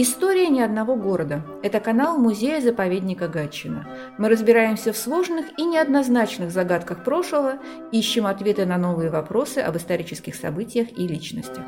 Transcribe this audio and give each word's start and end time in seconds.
История 0.00 0.48
ни 0.48 0.60
одного 0.60 0.94
города. 0.94 1.42
Это 1.64 1.80
канал 1.80 2.18
музея-заповедника 2.18 3.26
Гатчина. 3.26 3.84
Мы 4.16 4.28
разбираемся 4.28 4.92
в 4.92 4.96
сложных 4.96 5.46
и 5.58 5.64
неоднозначных 5.64 6.52
загадках 6.52 7.02
прошлого, 7.02 7.54
ищем 7.90 8.24
ответы 8.26 8.64
на 8.64 8.78
новые 8.78 9.10
вопросы 9.10 9.58
об 9.58 9.76
исторических 9.76 10.36
событиях 10.36 10.96
и 10.96 11.08
личностях. 11.08 11.64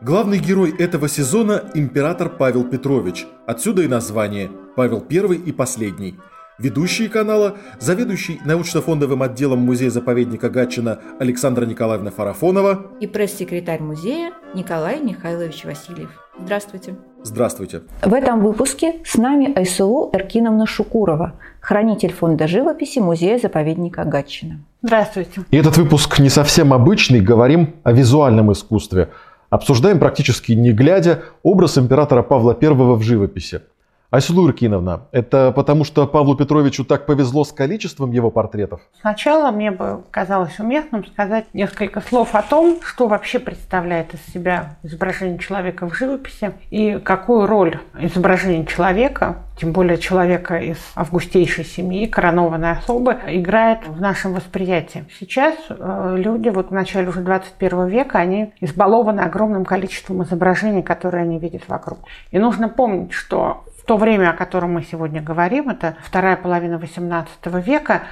Главный 0.00 0.38
герой 0.38 0.72
этого 0.78 1.08
сезона– 1.08 1.64
император 1.74 2.28
Павел 2.30 2.62
Петрович. 2.62 3.26
Отсюда 3.48 3.82
и 3.82 3.88
название– 3.88 4.48
Павел 4.76 5.04
I 5.10 5.34
и 5.34 5.50
последний. 5.50 6.20
Ведущие 6.60 7.08
канала– 7.08 7.56
заведующий 7.80 8.40
научно-фондовым 8.44 9.24
отделом 9.24 9.58
музея-заповедника 9.58 10.50
Гатчина 10.50 11.00
Александра 11.18 11.66
Николаевна 11.66 12.12
Фарафонова 12.12 12.92
и 13.00 13.08
пресс-секретарь 13.08 13.82
музея 13.82 14.32
Николай 14.54 15.00
Михайлович 15.00 15.64
Васильев. 15.64 16.10
Здравствуйте. 16.38 16.96
Здравствуйте. 17.24 17.82
В 18.02 18.12
этом 18.12 18.40
выпуске 18.42 18.96
с 19.04 19.16
нами 19.16 19.52
Айсулу 19.56 20.10
Эркиновна 20.12 20.66
Шукурова, 20.66 21.34
хранитель 21.60 22.12
фонда 22.12 22.48
живописи 22.48 22.98
музея-заповедника 22.98 24.04
Гатчина. 24.04 24.60
Здравствуйте. 24.82 25.42
И 25.50 25.56
этот 25.56 25.76
выпуск 25.76 26.18
не 26.18 26.28
совсем 26.28 26.72
обычный, 26.72 27.20
говорим 27.20 27.76
о 27.84 27.92
визуальном 27.92 28.52
искусстве. 28.52 29.10
Обсуждаем 29.50 29.98
практически 29.98 30.52
не 30.52 30.72
глядя 30.72 31.22
образ 31.42 31.78
императора 31.78 32.22
Павла 32.22 32.56
I 32.60 32.68
в 32.68 33.02
живописи– 33.02 33.62
Айсулу 34.12 34.46
Иркиновна, 34.46 35.04
это 35.10 35.52
потому 35.52 35.84
что 35.84 36.06
Павлу 36.06 36.36
Петровичу 36.36 36.84
так 36.84 37.06
повезло 37.06 37.44
с 37.44 37.52
количеством 37.52 38.10
его 38.12 38.30
портретов? 38.30 38.82
Сначала 39.00 39.50
мне 39.50 39.70
бы 39.70 40.02
казалось 40.10 40.60
уместным 40.60 41.06
сказать 41.06 41.46
несколько 41.54 42.02
слов 42.02 42.34
о 42.34 42.42
том, 42.42 42.78
что 42.82 43.08
вообще 43.08 43.38
представляет 43.38 44.12
из 44.12 44.20
себя 44.26 44.76
изображение 44.82 45.38
человека 45.38 45.88
в 45.88 45.94
живописи 45.94 46.52
и 46.70 46.98
какую 47.02 47.46
роль 47.46 47.80
изображение 47.98 48.66
человека, 48.66 49.38
тем 49.58 49.72
более 49.72 49.96
человека 49.96 50.58
из 50.58 50.76
августейшей 50.94 51.64
семьи, 51.64 52.04
коронованной 52.04 52.72
особы, 52.72 53.18
играет 53.28 53.88
в 53.88 53.98
нашем 53.98 54.34
восприятии. 54.34 55.06
Сейчас 55.18 55.54
э, 55.70 56.16
люди 56.18 56.50
вот 56.50 56.68
в 56.68 56.74
начале 56.74 57.08
уже 57.08 57.20
21 57.20 57.86
века, 57.86 58.18
они 58.18 58.52
избалованы 58.60 59.20
огромным 59.20 59.64
количеством 59.64 60.22
изображений, 60.22 60.82
которые 60.82 61.22
они 61.22 61.38
видят 61.38 61.62
вокруг. 61.66 62.00
И 62.30 62.38
нужно 62.38 62.68
помнить, 62.68 63.12
что 63.12 63.64
то 63.86 63.96
время, 63.96 64.30
о 64.30 64.34
котором 64.34 64.74
мы 64.74 64.82
сегодня 64.82 65.20
говорим, 65.22 65.70
это 65.70 65.96
вторая 66.02 66.36
половина 66.36 66.76
XVIII 66.76 67.26
века, 67.62 68.02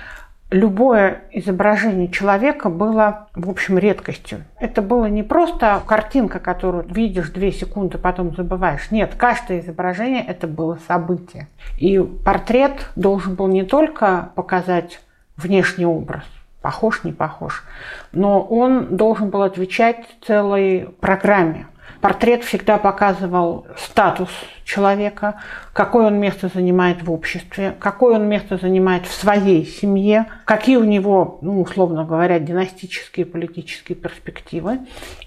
любое 0.50 1.22
изображение 1.30 2.08
человека 2.08 2.68
было, 2.68 3.28
в 3.34 3.48
общем, 3.48 3.78
редкостью. 3.78 4.44
Это 4.58 4.82
было 4.82 5.06
не 5.06 5.22
просто 5.22 5.80
картинка, 5.86 6.40
которую 6.40 6.84
видишь 6.88 7.30
две 7.30 7.52
секунды, 7.52 7.98
потом 7.98 8.34
забываешь. 8.34 8.90
Нет, 8.90 9.14
каждое 9.16 9.60
изображение 9.60 10.24
это 10.24 10.46
было 10.46 10.78
событие. 10.88 11.48
И 11.78 11.98
портрет 11.98 12.90
должен 12.96 13.34
был 13.34 13.46
не 13.46 13.62
только 13.62 14.30
показать 14.34 15.00
внешний 15.36 15.86
образ, 15.86 16.24
похож, 16.60 17.04
не 17.04 17.12
похож, 17.12 17.64
но 18.12 18.42
он 18.42 18.96
должен 18.96 19.30
был 19.30 19.42
отвечать 19.42 20.04
целой 20.26 20.90
программе. 21.00 21.66
Портрет 22.00 22.44
всегда 22.44 22.78
показывал 22.78 23.66
статус 23.76 24.30
человека, 24.64 25.40
какое 25.74 26.06
он 26.06 26.18
место 26.18 26.50
занимает 26.52 27.02
в 27.02 27.12
обществе, 27.12 27.74
какое 27.78 28.14
он 28.14 28.26
место 28.26 28.56
занимает 28.56 29.04
в 29.06 29.12
своей 29.12 29.66
семье, 29.66 30.26
какие 30.46 30.76
у 30.76 30.84
него, 30.84 31.38
ну, 31.42 31.60
условно 31.60 32.04
говоря, 32.04 32.38
династические 32.38 33.26
политические 33.26 33.96
перспективы. 33.96 34.78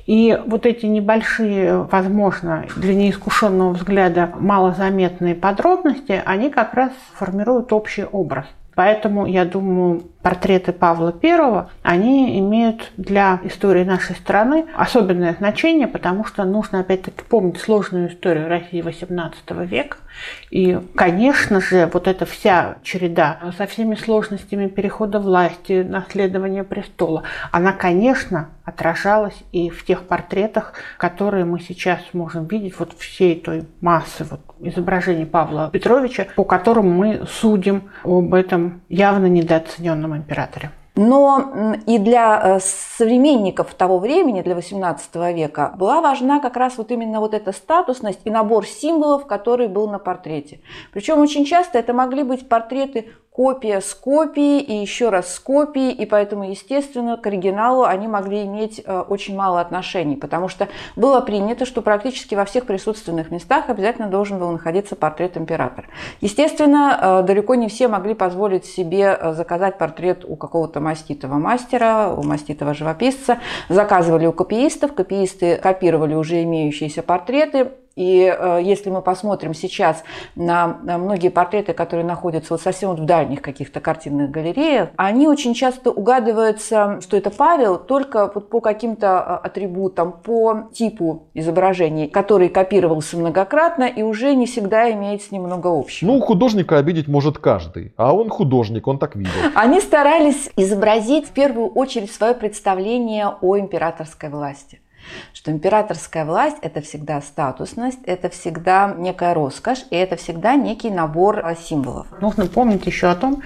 И 0.07 0.39
вот 0.47 0.66
эти 0.66 0.88
небольшие, 0.88 1.83
возможно, 1.83 2.66
для 2.75 2.95
неискушенного 2.95 3.73
взгляда 3.73 4.31
малозаметные 4.39 5.35
подробности, 5.35 6.21
они 6.25 6.49
как 6.49 6.73
раз 6.73 6.91
формируют 7.13 7.71
общий 7.71 8.03
образ. 8.03 8.47
Поэтому, 8.75 9.25
я 9.25 9.45
думаю, 9.45 10.03
портреты 10.23 10.72
Павла 10.72 11.13
I, 11.22 11.66
они 11.84 12.39
имеют 12.39 12.91
для 12.97 13.39
истории 13.44 13.84
нашей 13.84 14.16
страны 14.16 14.66
особенное 14.75 15.34
значение, 15.34 15.88
потому 15.88 16.25
что 16.25 16.44
нужно 16.45 16.79
опять-таки 16.79 17.23
помнить 17.23 17.59
сложную 17.59 18.09
историю 18.09 18.47
России 18.47 18.81
XVIII 18.81 19.66
века. 19.66 19.97
И, 20.50 20.79
конечно 20.95 21.59
же, 21.59 21.89
вот 21.91 22.07
эта 22.07 22.25
вся 22.25 22.78
череда 22.83 23.39
со 23.57 23.67
всеми 23.67 23.95
сложностями 23.95 24.67
перехода 24.67 25.19
власти, 25.19 25.83
наследования 25.83 26.63
престола, 26.63 27.23
она, 27.51 27.73
конечно, 27.73 28.50
отражалась 28.63 29.44
и 29.51 29.69
в 29.69 29.85
тех 29.85 30.03
портретах, 30.03 30.73
которые 30.97 31.45
мы 31.45 31.59
сейчас 31.59 32.00
можем 32.13 32.45
видеть, 32.45 32.79
вот 32.79 32.94
всей 32.97 33.39
той 33.39 33.66
массы 33.81 34.23
вот, 34.23 34.39
изображений 34.63 35.25
Павла 35.25 35.69
Петровича, 35.72 36.28
по 36.35 36.44
которым 36.44 36.91
мы 36.91 37.25
судим 37.28 37.90
об 38.03 38.34
этом 38.34 38.81
явно 38.90 39.28
недооцененном 39.28 40.18
императоре. 40.18 40.72
Но 40.96 41.75
и 41.88 41.97
для 41.97 42.40
э, 42.40 42.59
современников 42.59 43.74
того 43.74 43.97
времени, 43.97 44.44
для 44.44 44.53
XVIII 44.53 45.34
века, 45.34 45.74
была 45.75 46.01
важна 46.01 46.40
как 46.40 46.56
раз 46.56 46.78
вот 46.78 46.91
именно 46.91 47.19
вот 47.19 47.34
эта 47.34 47.51
статусность 47.51 48.19
и 48.25 48.29
набор 48.29 48.68
символов, 48.68 49.25
который 49.25 49.68
был 49.68 49.90
на 49.90 49.97
портрете. 49.97 50.59
Причем 50.91 51.19
очень 51.19 51.45
часто 51.45 51.80
это 51.80 51.94
могли 51.94 52.22
быть 52.22 52.47
портреты 52.47 53.09
копия 53.33 53.81
с 53.81 53.95
копией 53.95 54.59
и 54.59 54.75
еще 54.75 55.09
раз 55.09 55.33
с 55.33 55.39
копией, 55.39 55.91
и 55.91 56.05
поэтому, 56.05 56.49
естественно, 56.49 57.17
к 57.17 57.25
оригиналу 57.25 57.83
они 57.83 58.07
могли 58.07 58.44
иметь 58.44 58.81
э, 58.85 58.99
очень 58.99 59.35
мало 59.35 59.59
отношений, 59.59 60.16
потому 60.16 60.47
что 60.47 60.67
было 60.95 61.19
принято, 61.19 61.66
что 61.66 61.81
практически 61.81 62.35
во 62.35 62.45
всех 62.45 62.67
присутственных 62.67 63.31
местах 63.31 63.69
обязательно 63.69 64.07
должен 64.07 64.38
был 64.38 64.51
находиться 64.51 64.95
портрет 64.95 65.35
императора. 65.35 65.88
Естественно, 66.21 66.99
э, 67.01 67.23
далеко 67.23 67.55
не 67.55 67.69
все 67.69 67.88
могли 67.88 68.13
позволить 68.13 68.66
себе 68.66 69.17
э, 69.19 69.33
заказать 69.33 69.79
портрет 69.79 70.25
у 70.27 70.35
какого-то 70.35 70.79
маститого 70.79 71.39
мастера, 71.39 72.13
у 72.15 72.21
маститого 72.21 72.75
живописца, 72.75 73.39
заказывали 73.67 74.27
у 74.27 74.31
копиистов, 74.31 74.94
копиисты 74.94 75.57
копировали 75.57 76.13
уже 76.13 76.44
имеющиеся 76.44 77.01
портреты, 77.01 77.71
и 77.96 78.24
э, 78.26 78.59
если 78.64 78.90
мы 78.90 79.02
посмотрим 79.02 79.54
сейчас 79.54 80.04
на, 80.36 80.80
многие 80.84 81.30
портреты, 81.30 81.74
которые 81.74 82.06
находятся 82.06 82.54
вот 82.54 82.62
совсем 82.62 82.90
вот 82.90 83.00
в 83.00 83.06
дальних 83.06 83.42
каких-то 83.42 83.80
картинных 83.80 84.31
галереях, 84.31 84.90
они 84.96 85.28
очень 85.28 85.54
часто 85.54 85.92
угадываются, 85.92 87.00
что 87.02 87.18
это 87.18 87.30
Павел, 87.30 87.78
только 87.78 88.31
вот 88.34 88.50
по 88.50 88.62
каким-то 88.62 89.08
э, 89.44 89.48
атрибутам, 89.48 90.12
по 90.12 90.70
типу 90.74 91.28
изображений, 91.34 92.08
который 92.08 92.50
копировался 92.50 93.18
многократно 93.18 93.84
и 93.84 94.02
уже 94.02 94.34
не 94.36 94.46
всегда 94.46 94.92
имеет 94.92 95.22
с 95.22 95.31
ним 95.31 95.44
много 95.44 95.68
общего. 95.68 96.12
Ну, 96.12 96.20
художника 96.20 96.78
обидеть 96.78 97.08
может 97.08 97.38
каждый, 97.38 97.94
а 97.98 98.14
он 98.16 98.30
художник, 98.30 98.88
он 98.88 98.98
так 98.98 99.16
видел. 99.16 99.31
Они 99.56 99.80
старались 99.80 100.50
изобразить 100.56 101.28
в 101.28 101.31
первую 101.31 101.68
очередь 101.68 102.12
свое 102.12 102.34
представление 102.34 103.34
о 103.42 103.58
императорской 103.58 104.30
власти 104.30 104.80
что 105.44 105.52
императорская 105.52 106.24
власть– 106.24 106.56
это 106.62 106.80
всегда 106.80 107.20
статусность, 107.20 108.00
это 108.06 108.30
всегда 108.30 108.96
некая 108.98 109.34
роскошь, 109.34 109.84
и 109.90 109.96
это 109.98 110.16
всегда 110.16 110.56
некий 110.56 110.90
набор 110.90 111.42
а, 111.44 111.54
символов. 111.54 112.08
Нужно 112.22 112.46
помнить 112.46 112.86
еще 112.86 113.08
о 113.08 113.16
том, 113.16 113.44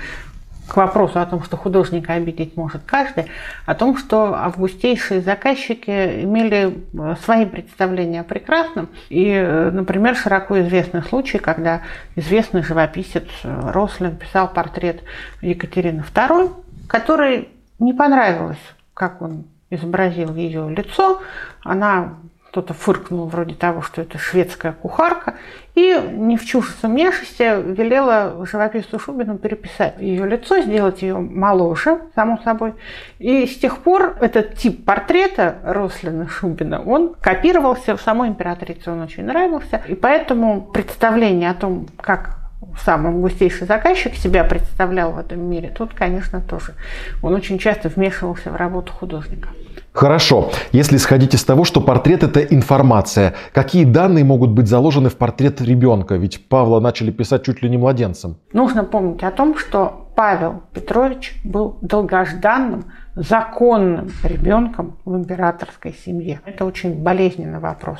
к 0.68 0.78
вопросу 0.78 1.19
о 1.19 1.25
том, 1.25 1.41
что 1.41 1.58
художника 1.58 2.13
обидеть 2.13 2.56
может 2.56 2.84
каждый, 2.85 3.25
о 3.66 3.74
том, 3.74 3.97
что 3.97 4.35
августейшие 4.35 5.22
заказчики 5.22 6.22
имели 6.24 6.84
э, 6.94 7.16
свои 7.24 7.47
представления 7.47 8.22
о 8.22 8.24
прекрасном. 8.24 8.90
И, 9.09 9.31
э, 9.31 9.72
например, 9.72 10.16
широко 10.16 10.59
известный 10.62 11.02
случай, 11.02 11.40
когда 11.40 11.81
известный 12.16 12.62
живописец 12.62 13.25
э, 13.44 13.72
Рослин 13.72 14.18
писал 14.18 14.53
портрет 14.53 15.02
Екатерины 15.41 16.03
II, 16.14 16.53
который 16.88 17.50
не 17.79 17.94
понравилось, 17.94 18.62
как 18.94 19.24
он 19.24 19.46
изобразил 19.69 20.33
ее 20.35 20.69
лицо. 20.69 21.22
Она 21.63 22.16
кто-то 22.50 22.73
фыркнул 22.73 23.28
вроде 23.28 23.53
того, 23.53 23.81
что 23.81 24.02
это 24.02 24.17
шведская 24.17 24.72
кухарка, 24.72 25.35
и 25.75 25.96
не 26.11 26.37
в 26.37 26.46
чушь 26.46 26.73
сумевшись, 26.81 27.37
велела 27.37 28.46
живописцу 28.47 28.97
Шубину 28.97 29.37
переписать 29.37 29.99
ее 29.99 30.25
лицо, 30.25 30.61
сделать 30.61 31.03
ее 31.03 31.17
моложе, 31.17 31.99
само 32.16 32.40
собой. 32.43 32.73
И 33.19 33.46
с 33.46 33.58
тех 33.58 33.78
пор 33.79 34.17
этот 34.22 34.55
тип 34.55 34.85
портрета 34.85 35.58
Рослина 35.64 36.28
Шубина, 36.28 36.81
он 36.81 37.14
копировался 37.22 37.96
в 37.96 38.02
самой 38.02 38.29
императрице, 38.29 38.91
он 38.91 39.02
очень 39.02 39.25
нравился. 39.25 39.84
И 39.87 39.93
поэтому 39.93 40.61
представление 40.61 41.52
о 41.52 41.53
том, 41.53 41.85
как 42.02 42.36
сам 42.83 43.07
августейший 43.07 43.67
заказчик 43.67 44.15
себя 44.15 44.43
представлял 44.43 45.11
в 45.11 45.17
этом 45.17 45.39
мире, 45.41 45.71
тут, 45.75 45.93
конечно, 45.93 46.41
тоже. 46.41 46.73
Он 47.21 47.33
очень 47.33 47.57
часто 47.59 47.89
вмешивался 47.89 48.51
в 48.51 48.55
работу 48.55 48.91
художника. 48.93 49.49
Хорошо. 49.93 50.51
Если 50.71 50.97
исходить 50.97 51.33
из 51.33 51.43
того, 51.43 51.63
что 51.63 51.81
портрет 51.81 52.21
это 52.21 52.39
информация, 52.41 53.33
какие 53.51 53.83
данные 53.83 54.23
могут 54.23 54.51
быть 54.51 54.67
заложены 54.67 55.09
в 55.09 55.15
портрет 55.15 55.59
ребенка? 55.59 56.15
Ведь 56.15 56.47
Павла 56.47 56.79
начали 56.79 57.09
писать 57.09 57.43
чуть 57.43 57.63
ли 57.63 57.69
не 57.69 57.77
младенцем. 57.77 58.37
Нужно 58.53 58.83
помнить 58.83 59.23
о 59.23 59.31
том, 59.31 59.57
что 59.57 60.07
Павел 60.15 60.61
Петрович 60.73 61.33
был 61.43 61.77
долгожданным 61.81 62.85
законным 63.15 64.11
ребенком 64.23 64.97
в 65.03 65.15
императорской 65.15 65.95
семье. 66.05 66.41
Это 66.45 66.65
очень 66.65 66.93
болезненный 67.01 67.59
вопрос. 67.59 67.99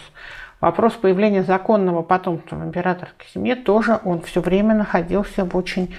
Вопрос 0.60 0.94
появления 0.94 1.44
законного 1.44 2.02
потомства 2.02 2.56
в 2.56 2.66
императорской 2.66 3.28
семье 3.34 3.56
тоже 3.56 4.00
он 4.04 4.22
все 4.22 4.42
время 4.42 4.76
находился 4.76 5.46
в 5.46 5.56
очень 5.56 5.94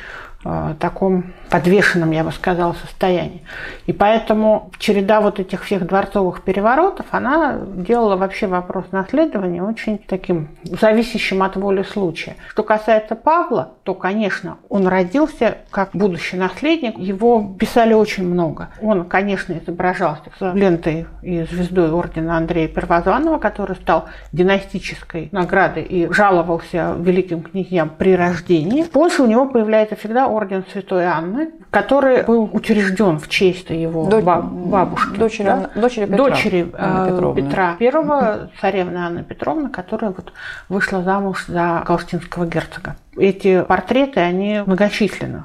Э, 0.44 0.74
таком 0.78 1.32
подвешенном, 1.50 2.10
я 2.10 2.24
бы 2.24 2.32
сказала, 2.32 2.74
состоянии. 2.74 3.42
И 3.86 3.92
поэтому 3.92 4.70
череда 4.78 5.20
вот 5.20 5.40
этих 5.40 5.64
всех 5.64 5.86
дворцовых 5.86 6.42
переворотов, 6.42 7.06
она 7.10 7.58
делала 7.60 8.16
вообще 8.16 8.46
вопрос 8.46 8.86
наследования 8.92 9.62
очень 9.62 9.98
таким 9.98 10.48
зависящим 10.64 11.42
от 11.42 11.56
воли 11.56 11.82
случая. 11.82 12.36
Что 12.48 12.62
касается 12.62 13.14
Павла, 13.14 13.72
то, 13.84 13.94
конечно, 13.94 14.58
он 14.68 14.86
родился 14.86 15.58
как 15.70 15.90
будущий 15.92 16.36
наследник. 16.36 16.98
Его 16.98 17.54
писали 17.58 17.94
очень 17.94 18.26
много. 18.26 18.68
Он, 18.82 19.04
конечно, 19.04 19.54
изображался 19.54 20.24
с 20.38 20.54
лентой 20.54 21.06
и 21.22 21.42
звездой 21.44 21.90
ордена 21.90 22.36
Андрея 22.36 22.68
Первозванного, 22.68 23.38
который 23.38 23.76
стал 23.76 24.08
династической 24.32 25.28
наградой 25.32 25.84
и 25.84 26.12
жаловался 26.12 26.94
великим 26.98 27.42
князьям 27.42 27.90
при 27.90 28.14
рождении. 28.16 28.82
После 28.84 29.24
у 29.24 29.26
него 29.26 29.46
появляется 29.46 29.96
всегда 29.96 30.26
орден 30.26 30.64
Святой 30.72 31.04
Анны, 31.04 31.37
который 31.70 32.22
был 32.22 32.48
учрежден 32.52 33.18
в 33.18 33.28
честь 33.28 33.70
его 33.70 34.08
Дочь, 34.08 34.24
бабушки. 34.24 35.16
Дочери, 35.16 35.46
да? 35.46 35.70
дочери 35.74 36.04
Петра, 36.06 36.16
дочери 36.16 36.72
Анны 36.76 37.32
э, 37.32 37.34
Петра 37.34 37.76
I, 37.80 38.48
царевны 38.60 38.98
Анны 38.98 39.24
Петровны, 39.24 39.68
которая 39.68 40.12
вот 40.12 40.32
вышла 40.68 41.02
замуж 41.02 41.44
за 41.46 41.82
Галштинского 41.86 42.46
герцога. 42.46 42.96
Эти 43.16 43.62
портреты, 43.62 44.20
они 44.20 44.62
многочисленны. 44.64 45.44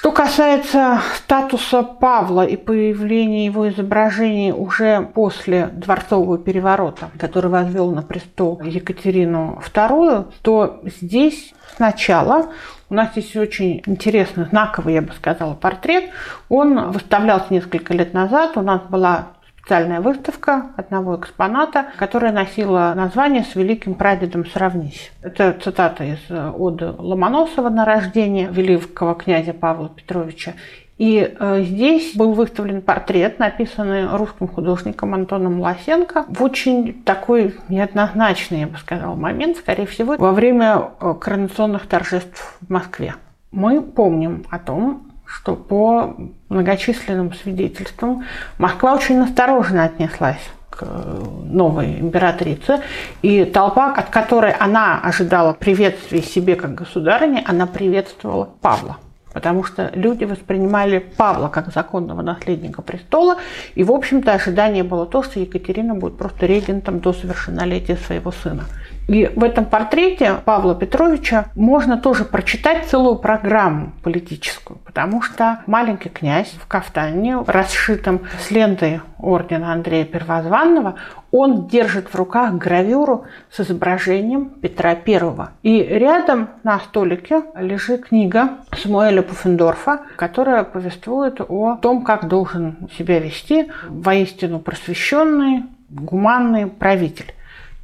Что 0.00 0.12
касается 0.12 1.02
статуса 1.14 1.82
Павла 1.82 2.46
и 2.46 2.56
появления 2.56 3.44
его 3.44 3.68
изображений 3.68 4.50
уже 4.50 5.02
после 5.02 5.66
дворцового 5.66 6.38
переворота, 6.38 7.10
который 7.18 7.50
возвел 7.50 7.90
на 7.90 8.00
престол 8.00 8.62
Екатерину 8.62 9.60
II, 9.74 10.32
то 10.40 10.80
здесь 10.84 11.52
сначала 11.76 12.46
у 12.88 12.94
нас 12.94 13.14
есть 13.14 13.36
очень 13.36 13.82
интересный, 13.84 14.46
знаковый, 14.46 14.94
я 14.94 15.02
бы 15.02 15.12
сказала, 15.12 15.52
портрет. 15.52 16.04
Он 16.48 16.92
выставлялся 16.92 17.48
несколько 17.50 17.92
лет 17.92 18.14
назад. 18.14 18.56
У 18.56 18.62
нас 18.62 18.80
была 18.88 19.26
специальная 19.70 20.00
выставка 20.00 20.72
одного 20.76 21.14
экспоната, 21.14 21.86
которая 21.96 22.32
носила 22.32 22.92
название 22.96 23.44
«С 23.44 23.54
великим 23.54 23.94
прадедом 23.94 24.44
сравнись». 24.44 25.12
Это 25.22 25.56
цитата 25.62 26.02
из 26.02 26.18
оды 26.28 26.90
Ломоносова 26.98 27.68
на 27.68 27.84
рождение 27.84 28.48
великого 28.50 29.14
князя 29.14 29.52
Павла 29.52 29.88
Петровича. 29.88 30.54
И 30.98 31.20
э, 31.38 31.62
здесь 31.62 32.16
был 32.16 32.32
выставлен 32.32 32.82
портрет, 32.82 33.38
написанный 33.38 34.08
русским 34.16 34.48
художником 34.48 35.14
Антоном 35.14 35.60
Лосенко, 35.60 36.24
в 36.26 36.42
очень 36.42 37.04
такой 37.04 37.54
неоднозначный, 37.68 38.62
я 38.62 38.66
бы 38.66 38.76
сказала, 38.76 39.14
момент, 39.14 39.56
скорее 39.58 39.86
всего, 39.86 40.16
во 40.16 40.32
время 40.32 40.90
э, 41.00 41.14
коронационных 41.14 41.86
торжеств 41.86 42.58
в 42.60 42.68
Москве. 42.72 43.14
Мы 43.52 43.82
помним 43.82 44.44
о 44.50 44.58
том, 44.58 45.09
что 45.30 45.54
по 45.54 46.16
многочисленным 46.48 47.32
свидетельствам 47.34 48.24
Москва 48.58 48.94
очень 48.94 49.20
осторожно 49.20 49.84
отнеслась 49.84 50.42
к 50.70 50.82
э, 50.82 51.22
новой 51.44 52.00
императрице. 52.00 52.80
И 53.22 53.44
толпа, 53.44 53.92
от 53.92 54.10
которой 54.10 54.52
она 54.52 55.00
ожидала 55.00 55.52
приветствия 55.52 56.22
себе 56.22 56.56
как 56.56 56.74
государыни, 56.74 57.42
она 57.46 57.66
приветствовала 57.66 58.48
Павла 58.60 58.98
потому 59.32 59.62
что 59.62 59.92
люди 59.94 60.24
воспринимали 60.24 60.98
Павла 60.98 61.48
как 61.48 61.72
законного 61.72 62.20
наследника 62.20 62.82
престола, 62.82 63.36
и, 63.76 63.84
в 63.84 63.92
общем-то, 63.92 64.32
ожидание 64.32 64.82
было 64.82 65.06
то, 65.06 65.22
что 65.22 65.38
Екатерина 65.38 65.94
будет 65.94 66.18
просто 66.18 66.46
регентом 66.46 66.98
до 66.98 67.12
совершеннолетия 67.12 67.96
своего 67.96 68.32
сына. 68.32 68.64
И 69.10 69.26
в 69.34 69.42
этом 69.42 69.64
портрете 69.64 70.36
Павла 70.44 70.76
Петровича 70.76 71.46
можно 71.56 71.98
тоже 71.98 72.24
прочитать 72.24 72.86
целую 72.86 73.16
программу 73.16 73.90
политическую, 74.04 74.78
потому 74.84 75.20
что 75.20 75.64
маленький 75.66 76.08
князь 76.08 76.52
в 76.52 76.68
кафтане, 76.68 77.42
расшитом 77.44 78.20
с 78.40 78.52
лентой 78.52 79.00
ордена 79.18 79.72
Андрея 79.72 80.04
Первозванного, 80.04 80.94
он 81.32 81.66
держит 81.66 82.06
в 82.06 82.14
руках 82.14 82.54
гравюру 82.54 83.24
с 83.50 83.58
изображением 83.58 84.50
Петра 84.50 84.90
I. 84.90 85.48
И 85.64 85.82
рядом 85.82 86.50
на 86.62 86.78
столике 86.78 87.42
лежит 87.56 88.04
книга 88.04 88.58
Самуэля 88.80 89.22
Пуффендорфа, 89.22 90.02
которая 90.14 90.62
повествует 90.62 91.40
о 91.40 91.78
том, 91.82 92.04
как 92.04 92.28
должен 92.28 92.88
себя 92.96 93.18
вести 93.18 93.72
воистину 93.88 94.60
просвещенный, 94.60 95.64
гуманный 95.88 96.68
правитель. 96.68 97.34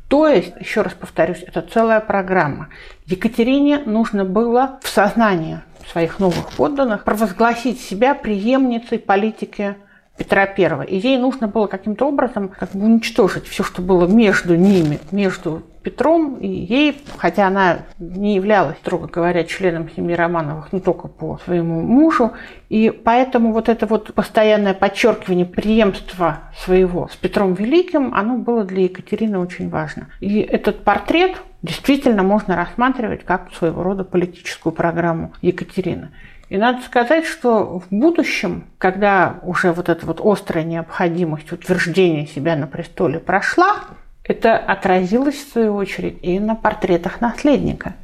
То 0.08 0.28
есть, 0.28 0.52
еще 0.60 0.82
раз 0.82 0.92
повторюсь, 0.94 1.42
это 1.46 1.62
целая 1.62 2.00
программа. 2.00 2.68
Екатерине 3.06 3.78
нужно 3.78 4.24
было 4.24 4.78
в 4.82 4.88
сознании 4.88 5.60
своих 5.90 6.18
новых 6.18 6.52
подданных 6.52 7.04
провозгласить 7.04 7.80
себя 7.80 8.14
преемницей 8.14 8.98
политики 8.98 9.76
Петра 10.16 10.42
I. 10.42 10.86
И 10.86 10.96
ей 10.96 11.18
нужно 11.18 11.48
было 11.48 11.66
каким-то 11.66 12.06
образом 12.06 12.48
как 12.48 12.70
бы 12.72 12.84
уничтожить 12.84 13.46
все, 13.46 13.62
что 13.62 13.82
было 13.82 14.06
между 14.06 14.54
ними, 14.54 15.00
между 15.10 15.62
Петром 15.86 16.38
и 16.38 16.48
ей, 16.48 17.00
хотя 17.16 17.46
она 17.46 17.82
не 18.00 18.34
являлась, 18.34 18.76
строго 18.78 19.06
говоря, 19.06 19.44
членом 19.44 19.88
семьи 19.88 20.16
Романовых, 20.16 20.72
не 20.72 20.80
только 20.80 21.06
по 21.06 21.38
своему 21.44 21.80
мужу. 21.80 22.32
И 22.68 22.90
поэтому 22.90 23.52
вот 23.52 23.68
это 23.68 23.86
вот 23.86 24.12
постоянное 24.12 24.74
подчеркивание 24.74 25.46
преемства 25.46 26.38
своего 26.58 27.06
с 27.06 27.14
Петром 27.14 27.54
Великим, 27.54 28.14
оно 28.14 28.36
было 28.36 28.64
для 28.64 28.82
Екатерины 28.82 29.38
очень 29.38 29.70
важно. 29.70 30.08
И 30.18 30.40
этот 30.40 30.82
портрет 30.82 31.40
действительно 31.62 32.24
можно 32.24 32.56
рассматривать 32.56 33.24
как 33.24 33.52
своего 33.52 33.84
рода 33.84 34.02
политическую 34.02 34.72
программу 34.72 35.34
Екатерины. 35.40 36.10
И 36.48 36.56
надо 36.56 36.82
сказать, 36.82 37.26
что 37.26 37.78
в 37.78 37.84
будущем, 37.90 38.64
когда 38.78 39.38
уже 39.42 39.70
вот 39.70 39.88
эта 39.88 40.04
вот 40.04 40.20
острая 40.20 40.64
необходимость 40.64 41.52
утверждения 41.52 42.26
себя 42.26 42.56
на 42.56 42.66
престоле 42.66 43.20
прошла, 43.20 43.84
это 44.26 44.56
отразилось, 44.56 45.36
в 45.36 45.52
свою 45.52 45.74
очередь, 45.76 46.18
и 46.22 46.38
на 46.38 46.54
портретах 46.54 47.20
наследника. 47.20 47.94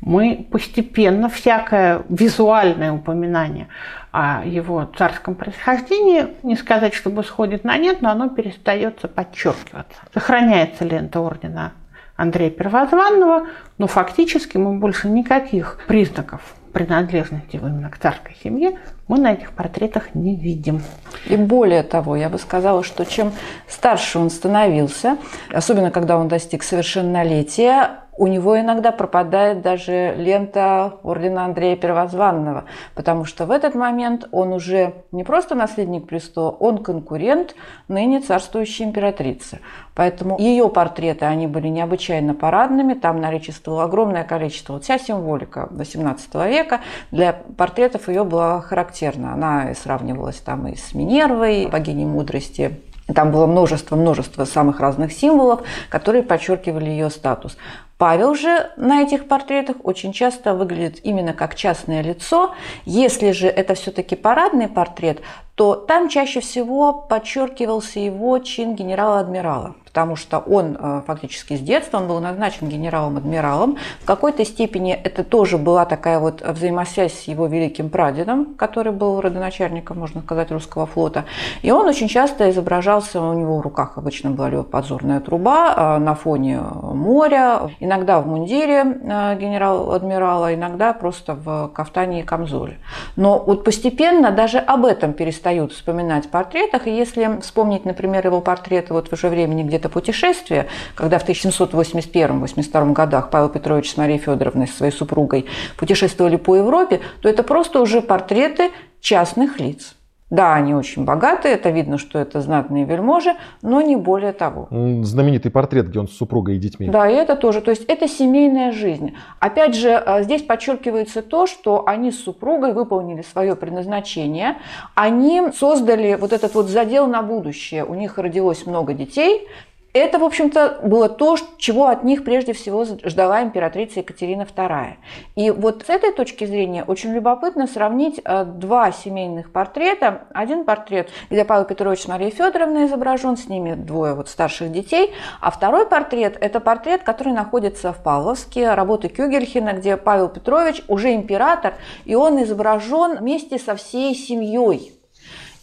Мы 0.00 0.46
постепенно 0.50 1.28
всякое 1.28 2.02
визуальное 2.08 2.92
упоминание 2.92 3.68
о 4.12 4.44
его 4.44 4.84
царском 4.96 5.34
происхождении, 5.34 6.26
не 6.42 6.56
сказать, 6.56 6.94
чтобы 6.94 7.24
сходит 7.24 7.64
на 7.64 7.76
нет, 7.78 8.02
но 8.02 8.10
оно 8.10 8.28
перестается 8.28 9.08
подчеркиваться. 9.08 9.96
Сохраняется 10.12 10.84
лента 10.84 11.20
ордена 11.20 11.72
Андрея 12.16 12.50
Первозванного, 12.50 13.48
но 13.78 13.86
фактически 13.86 14.58
мы 14.58 14.78
больше 14.78 15.08
никаких 15.08 15.80
признаков 15.88 16.54
принадлежности 16.74 17.56
именно 17.56 17.88
к 17.88 17.96
царской 17.96 18.36
семье 18.42 18.78
мы 19.08 19.18
на 19.18 19.32
этих 19.32 19.52
портретах 19.52 20.14
не 20.14 20.36
видим. 20.36 20.82
И 21.26 21.36
более 21.36 21.82
того, 21.82 22.16
я 22.16 22.28
бы 22.28 22.38
сказала, 22.38 22.82
что 22.82 23.06
чем 23.06 23.32
старше 23.68 24.18
он 24.18 24.28
становился, 24.28 25.16
особенно 25.50 25.90
когда 25.90 26.18
он 26.18 26.28
достиг 26.28 26.62
совершеннолетия, 26.62 28.00
у 28.16 28.26
него 28.26 28.58
иногда 28.58 28.92
пропадает 28.92 29.62
даже 29.62 30.14
лента 30.16 30.94
ордена 31.02 31.44
Андрея 31.44 31.76
Первозванного, 31.76 32.64
потому 32.94 33.24
что 33.24 33.46
в 33.46 33.50
этот 33.50 33.74
момент 33.74 34.28
он 34.30 34.52
уже 34.52 34.94
не 35.12 35.24
просто 35.24 35.54
наследник 35.54 36.06
престола, 36.06 36.50
он 36.50 36.78
конкурент 36.78 37.54
ныне 37.88 38.20
царствующей 38.20 38.84
императрицы. 38.84 39.60
Поэтому 39.94 40.38
ее 40.38 40.68
портреты, 40.68 41.24
они 41.24 41.46
были 41.46 41.68
необычайно 41.68 42.34
парадными, 42.34 42.94
там 42.94 43.20
наличествовало 43.20 43.84
огромное 43.84 44.24
количество, 44.24 44.74
вот 44.74 44.84
вся 44.84 44.98
символика 44.98 45.68
XVIII 45.70 46.48
века 46.48 46.80
для 47.10 47.32
портретов 47.32 48.08
ее 48.08 48.24
была 48.24 48.60
характерна. 48.60 49.34
Она 49.34 49.74
сравнивалась 49.74 50.40
там 50.40 50.66
и 50.68 50.76
с 50.76 50.94
Минервой, 50.94 51.66
богиней 51.66 52.06
мудрости, 52.06 52.80
там 53.12 53.32
было 53.32 53.46
множество-множество 53.46 54.46
самых 54.46 54.80
разных 54.80 55.12
символов, 55.12 55.62
которые 55.90 56.22
подчеркивали 56.22 56.88
ее 56.88 57.10
статус. 57.10 57.58
Павел 57.96 58.34
же 58.34 58.70
на 58.76 59.02
этих 59.02 59.28
портретах 59.28 59.76
очень 59.84 60.12
часто 60.12 60.54
выглядит 60.54 60.98
именно 61.04 61.32
как 61.32 61.54
частное 61.54 62.02
лицо. 62.02 62.54
Если 62.84 63.30
же 63.30 63.46
это 63.46 63.74
все-таки 63.74 64.16
парадный 64.16 64.68
портрет, 64.68 65.20
то 65.54 65.76
там 65.76 66.08
чаще 66.08 66.40
всего 66.40 66.92
подчеркивался 66.92 68.00
его 68.00 68.38
чин 68.40 68.74
генерала-адмирала, 68.74 69.76
потому 69.84 70.16
что 70.16 70.38
он 70.38 70.76
э, 70.76 71.02
фактически 71.06 71.56
с 71.56 71.60
детства 71.60 71.98
он 71.98 72.08
был 72.08 72.18
назначен 72.18 72.68
генералом-адмиралом. 72.68 73.76
В 74.00 74.04
какой-то 74.04 74.44
степени 74.44 74.92
это 74.92 75.22
тоже 75.22 75.56
была 75.56 75.84
такая 75.84 76.18
вот 76.18 76.42
взаимосвязь 76.42 77.12
с 77.12 77.22
его 77.28 77.46
великим 77.46 77.88
прадедом, 77.88 78.54
который 78.56 78.90
был 78.90 79.20
родоначальником, 79.20 80.00
можно 80.00 80.22
сказать, 80.22 80.50
русского 80.50 80.86
флота. 80.86 81.24
И 81.62 81.70
он 81.70 81.86
очень 81.86 82.08
часто 82.08 82.50
изображался, 82.50 83.22
у 83.22 83.32
него 83.34 83.58
в 83.58 83.60
руках 83.60 83.96
обычно 83.96 84.30
была 84.30 84.64
подзорная 84.64 85.20
труба 85.20 85.74
э, 85.76 85.98
на 85.98 86.16
фоне 86.16 86.58
моря. 86.58 87.70
иногда 87.78 88.18
в 88.20 88.26
мундире 88.26 88.80
э, 88.80 89.38
генерал-адмирала, 89.38 90.52
иногда 90.52 90.92
просто 90.92 91.34
в 91.36 91.68
кафтане 91.68 92.20
и 92.20 92.24
камзоле. 92.24 92.78
Но 93.14 93.38
вот 93.38 93.62
постепенно 93.62 94.32
даже 94.32 94.58
об 94.58 94.84
этом 94.84 95.12
перестают 95.44 95.72
вспоминать 95.72 96.26
в 96.26 96.30
портретах. 96.30 96.86
И 96.86 96.96
если 96.96 97.38
вспомнить, 97.42 97.84
например, 97.84 98.26
его 98.26 98.40
портреты 98.40 98.94
вот 98.94 99.08
в 99.08 99.12
уже 99.12 99.28
времени 99.28 99.62
где-то 99.62 99.90
путешествия, 99.90 100.68
когда 100.94 101.18
в 101.18 101.28
1781-82 101.28 102.92
годах 102.92 103.30
Павел 103.30 103.50
Петрович 103.50 103.90
с 103.90 103.96
Марией 103.98 104.18
Федоровной, 104.18 104.66
своей 104.66 104.92
супругой, 104.92 105.44
путешествовали 105.76 106.36
по 106.36 106.56
Европе, 106.56 107.00
то 107.20 107.28
это 107.28 107.42
просто 107.42 107.80
уже 107.80 108.00
портреты 108.00 108.70
частных 109.00 109.60
лиц. 109.60 109.94
Да, 110.34 110.54
они 110.54 110.74
очень 110.74 111.04
богатые, 111.04 111.54
это 111.54 111.70
видно, 111.70 111.96
что 111.96 112.18
это 112.18 112.40
знатные 112.40 112.84
вельможи, 112.84 113.34
но 113.62 113.80
не 113.80 113.94
более 113.94 114.32
того. 114.32 114.66
Знаменитый 115.02 115.52
портрет, 115.52 115.88
где 115.88 116.00
он 116.00 116.08
с 116.08 116.12
супругой 116.12 116.56
и 116.56 116.58
детьми. 116.58 116.88
Да, 116.88 117.08
и 117.08 117.14
это 117.14 117.36
тоже. 117.36 117.60
То 117.60 117.70
есть 117.70 117.84
это 117.84 118.08
семейная 118.08 118.72
жизнь. 118.72 119.14
Опять 119.38 119.76
же, 119.76 119.90
э, 119.90 120.24
здесь 120.24 120.42
подчеркивается 120.42 121.22
то, 121.22 121.46
что 121.46 121.86
они 121.86 122.10
с 122.10 122.20
супругой 122.20 122.72
выполнили 122.72 123.22
свое 123.22 123.54
предназначение. 123.54 124.56
Они 124.96 125.40
создали 125.56 126.16
вот 126.20 126.32
этот 126.32 126.52
вот 126.54 126.66
задел 126.66 127.06
на 127.06 127.22
будущее. 127.22 127.84
У 127.84 127.94
них 127.94 128.18
родилось 128.18 128.66
много 128.66 128.92
детей, 128.92 129.46
это, 129.94 130.18
в 130.18 130.24
общем-то, 130.24 130.80
было 130.82 131.08
то, 131.08 131.36
чего 131.56 131.86
от 131.86 132.02
них 132.02 132.24
прежде 132.24 132.52
всего 132.52 132.84
ждала 132.84 133.42
императрица 133.42 134.00
Екатерина 134.00 134.42
II. 134.42 134.94
И 135.36 135.52
вот 135.52 135.84
с 135.86 135.88
этой 135.88 136.12
точки 136.12 136.44
зрения 136.44 136.82
очень 136.82 137.12
любопытно 137.12 137.68
сравнить 137.68 138.20
э, 138.24 138.44
два 138.44 138.90
семейных 138.90 139.52
портрета. 139.52 140.22
Один 140.34 140.64
портрет, 140.64 141.10
где 141.30 141.44
Павел 141.44 141.64
Петрович 141.64 142.00
с 142.00 142.08
Марией 142.08 142.32
Федоровной 142.32 142.86
изображен, 142.86 143.36
с 143.36 143.48
ними 143.48 143.74
двое 143.74 144.14
вот 144.14 144.28
старших 144.28 144.72
детей, 144.72 145.12
а 145.40 145.52
второй 145.52 145.86
портрет– 145.86 146.36
это 146.40 146.58
портрет, 146.58 147.04
который 147.04 147.32
находится 147.32 147.92
в 147.92 148.02
Павловске, 148.02 148.74
работы 148.74 149.08
Кюгельхена, 149.08 149.74
где 149.74 149.96
Павел 149.96 150.28
Петрович 150.28 150.82
уже 150.88 151.14
император, 151.14 151.74
и 152.04 152.16
он 152.16 152.42
изображен 152.42 153.18
вместе 153.18 153.60
со 153.60 153.76
всей 153.76 154.16
семьей. 154.16 154.92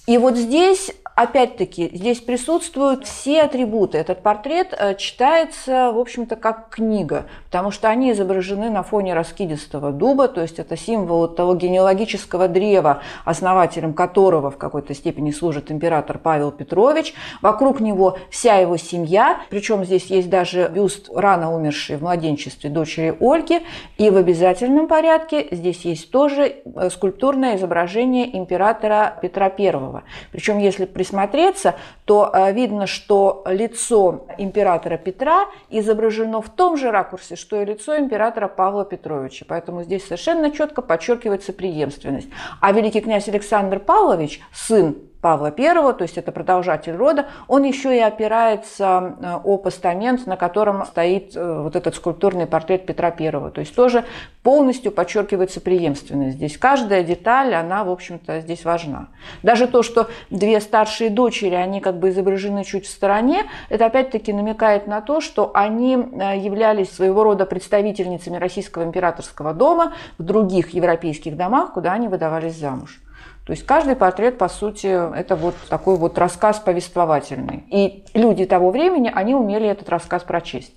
И 0.08 0.18
вот 0.18 0.36
здесь 0.36 0.92
опять-таки, 1.16 1.90
здесь 1.94 2.20
присутствуют 2.20 3.06
все 3.06 3.44
атрибуты. 3.44 3.98
Этот 3.98 4.24
портрет 4.24 4.74
э, 4.78 4.96
читается, 4.96 5.92
в 5.92 6.00
общем-то, 6.00 6.36
как 6.36 6.70
книга, 6.70 7.26
потому 7.46 7.72
что 7.72 7.90
они 7.90 8.12
изображены 8.12 8.70
на 8.70 8.84
фоне 8.84 9.14
раскидистого 9.14 9.92
дуба, 9.92 10.28
то 10.28 10.42
есть 10.42 10.60
это 10.60 10.78
символ 10.78 11.28
того 11.28 11.56
генеалогического 11.56 12.48
древа, 12.48 13.02
основателем 13.26 13.94
которого 13.94 14.52
в 14.52 14.58
какой-то 14.58 14.94
степени 14.94 15.32
служит 15.32 15.72
император 15.72 16.18
Павел 16.18 16.52
Петрович. 16.52 17.14
Вокруг 17.42 17.80
него 17.80 18.18
вся 18.30 18.56
его 18.56 18.78
семья, 18.78 19.42
причем 19.50 19.86
здесь 19.86 20.06
есть 20.06 20.30
даже 20.30 20.70
бюст 20.74 21.10
рано 21.14 21.54
умершей 21.54 21.98
в 21.98 22.02
младенчестве 22.02 22.70
дочери 22.70 23.16
Ольги, 23.20 23.62
и 23.98 24.10
в 24.10 24.18
обязательном 24.18 24.88
порядке 24.88 25.48
здесь 25.52 25.86
есть 25.86 26.12
тоже 26.12 26.56
э, 26.64 26.90
скульптурное 26.90 27.56
изображение 27.58 28.38
императора 28.38 29.18
Петра 29.22 29.52
I. 29.58 30.02
Причем, 30.32 30.58
если 30.58 30.86
присмотреться, 31.12 31.76
то 32.06 32.32
э, 32.34 32.54
видно, 32.54 32.88
что 32.88 33.44
лицо 33.46 34.26
императора 34.38 34.98
Петра 34.98 35.48
изображено 35.70 36.42
в 36.42 36.50
том 36.50 36.78
же 36.78 36.92
ракурсе, 36.92 37.36
что 37.36 37.62
и 37.62 37.66
лицо 37.66 37.98
императора 37.98 38.48
Павла 38.48 38.86
Петровича. 38.86 39.46
Поэтому 39.48 39.84
здесь 39.84 40.04
совершенно 40.04 40.52
четко 40.52 40.82
подчеркивается 40.82 41.54
преемственность. 41.54 42.30
А 42.62 42.72
великий 42.72 43.02
князь 43.02 43.28
Александр 43.28 43.80
Павлович, 43.80 44.42
сын 44.54 44.96
Павла 45.22 45.54
I, 45.56 45.94
то 45.94 46.02
есть 46.02 46.18
это 46.18 46.32
продолжатель 46.32 46.96
рода, 46.96 47.28
он 47.48 47.64
еще 47.64 47.96
и 47.96 48.00
опирается 48.00 49.16
э, 49.22 49.36
о 49.44 49.58
постамент, 49.58 50.26
на 50.26 50.36
котором 50.36 50.86
стоит 50.86 51.36
э, 51.36 51.62
вот 51.62 51.76
этот 51.76 51.96
скульптурный 51.96 52.48
портрет 52.48 52.88
Петра 52.88 53.14
I. 53.18 53.32
То 53.52 53.60
есть 53.60 53.76
тоже 53.76 54.04
полностью 54.42 54.92
подчеркивается 54.92 55.62
преемственность. 55.62 56.38
Здесь 56.38 56.58
каждая 56.58 57.04
деталь, 57.04 57.54
она, 57.54 57.84
в 57.84 57.92
общем-то, 57.92 58.42
здесь 58.42 58.66
важна. 58.66 59.10
Даже 59.44 59.68
то, 59.68 59.84
что 59.84 60.10
две 60.32 60.60
старшие 60.60 61.12
дочери, 61.12 61.54
они 61.54 61.82
как 61.82 62.00
бы 62.00 62.10
изображены 62.10 62.64
чуть 62.64 62.88
в 62.88 62.90
стороне, 62.90 63.46
это 63.70 63.86
опять-таки 63.86 64.34
намекает 64.34 64.88
на 64.88 65.02
то, 65.02 65.22
что 65.22 65.52
они 65.54 65.98
э, 65.98 66.40
являлись 66.40 66.92
своего 66.92 67.24
рода 67.24 67.46
представительницами 67.46 68.38
российского 68.38 68.84
императорского 68.84 69.54
дома 69.54 69.94
в 70.18 70.24
других 70.24 70.72
европейских 70.72 71.38
домах, 71.38 71.74
куда 71.74 71.94
они 71.94 72.08
выдавались 72.08 72.56
замуж. 72.56 73.00
То 73.46 73.54
есть 73.54 73.66
каждый 73.66 73.96
портрет, 73.96 74.38
по 74.38 74.48
сути, 74.48 74.88
это 74.88 75.36
вот 75.36 75.56
такой 75.70 75.98
вот 75.98 76.18
рассказ 76.18 76.60
повествовательный. 76.60 77.64
И 77.70 78.06
люди 78.14 78.46
того 78.46 78.72
времени, 78.72 79.12
они 79.14 79.34
умели 79.34 79.68
этот 79.68 79.90
рассказ 79.90 80.24
прочесть. 80.24 80.74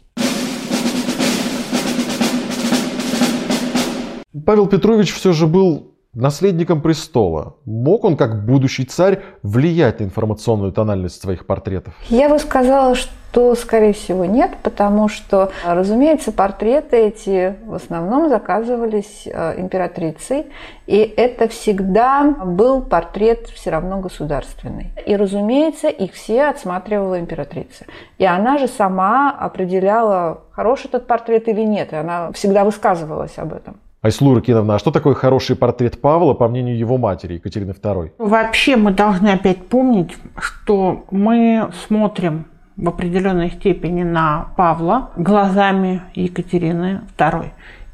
Павел 4.47 4.66
Петрович 4.66 5.14
все 5.14 5.33
же 5.33 5.47
был 5.47 5.93
наследником 6.14 6.80
престола. 6.80 7.56
Мог 7.64 8.04
он, 8.04 8.16
как 8.16 8.44
будущий 8.44 8.85
царь, 8.85 9.23
влиять 9.42 10.00
на 10.00 10.04
информационную 10.04 10.73
тональность 10.73 11.21
своих 11.21 11.47
портретов? 11.47 11.94
Я 12.09 12.28
бы 12.28 12.38
сказала, 12.38 12.94
что, 12.94 13.54
скорее 13.56 13.92
всего, 13.92 14.25
нет, 14.25 14.52
потому 14.62 15.09
что, 15.09 15.50
разумеется, 15.64 16.30
портреты 16.30 16.97
эти 16.97 17.56
в 17.66 17.75
основном 17.75 18.28
заказывались 18.28 19.26
э, 19.26 19.61
императрицей, 19.61 20.47
и 20.87 20.99
это 20.99 21.49
всегда 21.49 22.23
был 22.44 22.83
портрет 22.83 23.49
все 23.49 23.71
равно 23.71 24.00
государственный. 24.00 24.92
И, 25.06 25.16
разумеется, 25.16 25.88
их 25.88 26.12
все 26.12 26.44
отсматривала 26.44 27.18
императрица. 27.18 27.87
И 28.18 28.25
она 28.25 28.59
же 28.59 28.68
сама 28.68 29.33
определяла, 29.33 30.42
хороший 30.52 30.87
этот 30.87 31.09
портрет 31.09 31.49
или 31.49 31.62
нет, 31.62 31.92
и 31.92 31.97
она 31.97 32.30
всегда 32.33 32.64
высказывалась 32.64 33.37
об 33.38 33.52
этом. 33.52 33.80
Айслу 34.04 34.34
Ракиновна, 34.34 34.75
а 34.75 34.78
что 34.78 34.90
такое 34.90 35.14
хороший 35.14 35.56
портрет 35.56 35.99
Павла, 35.99 36.34
по 36.34 36.46
мнению 36.46 36.76
его 36.76 36.99
матери, 36.99 37.34
Екатерины 37.34 37.70
II? 37.70 38.11
Вообще 38.18 38.76
мы 38.76 38.90
должны 38.90 39.28
опять 39.28 39.66
помнить, 39.66 40.14
что 40.37 41.06
мы 41.11 41.70
смотрим 41.87 42.44
в 42.76 42.87
определенной 42.87 43.50
степени 43.50 44.02
на 44.02 44.49
Павла 44.58 45.08
глазами 45.16 46.02
Екатерины 46.14 47.00
II. 47.16 47.46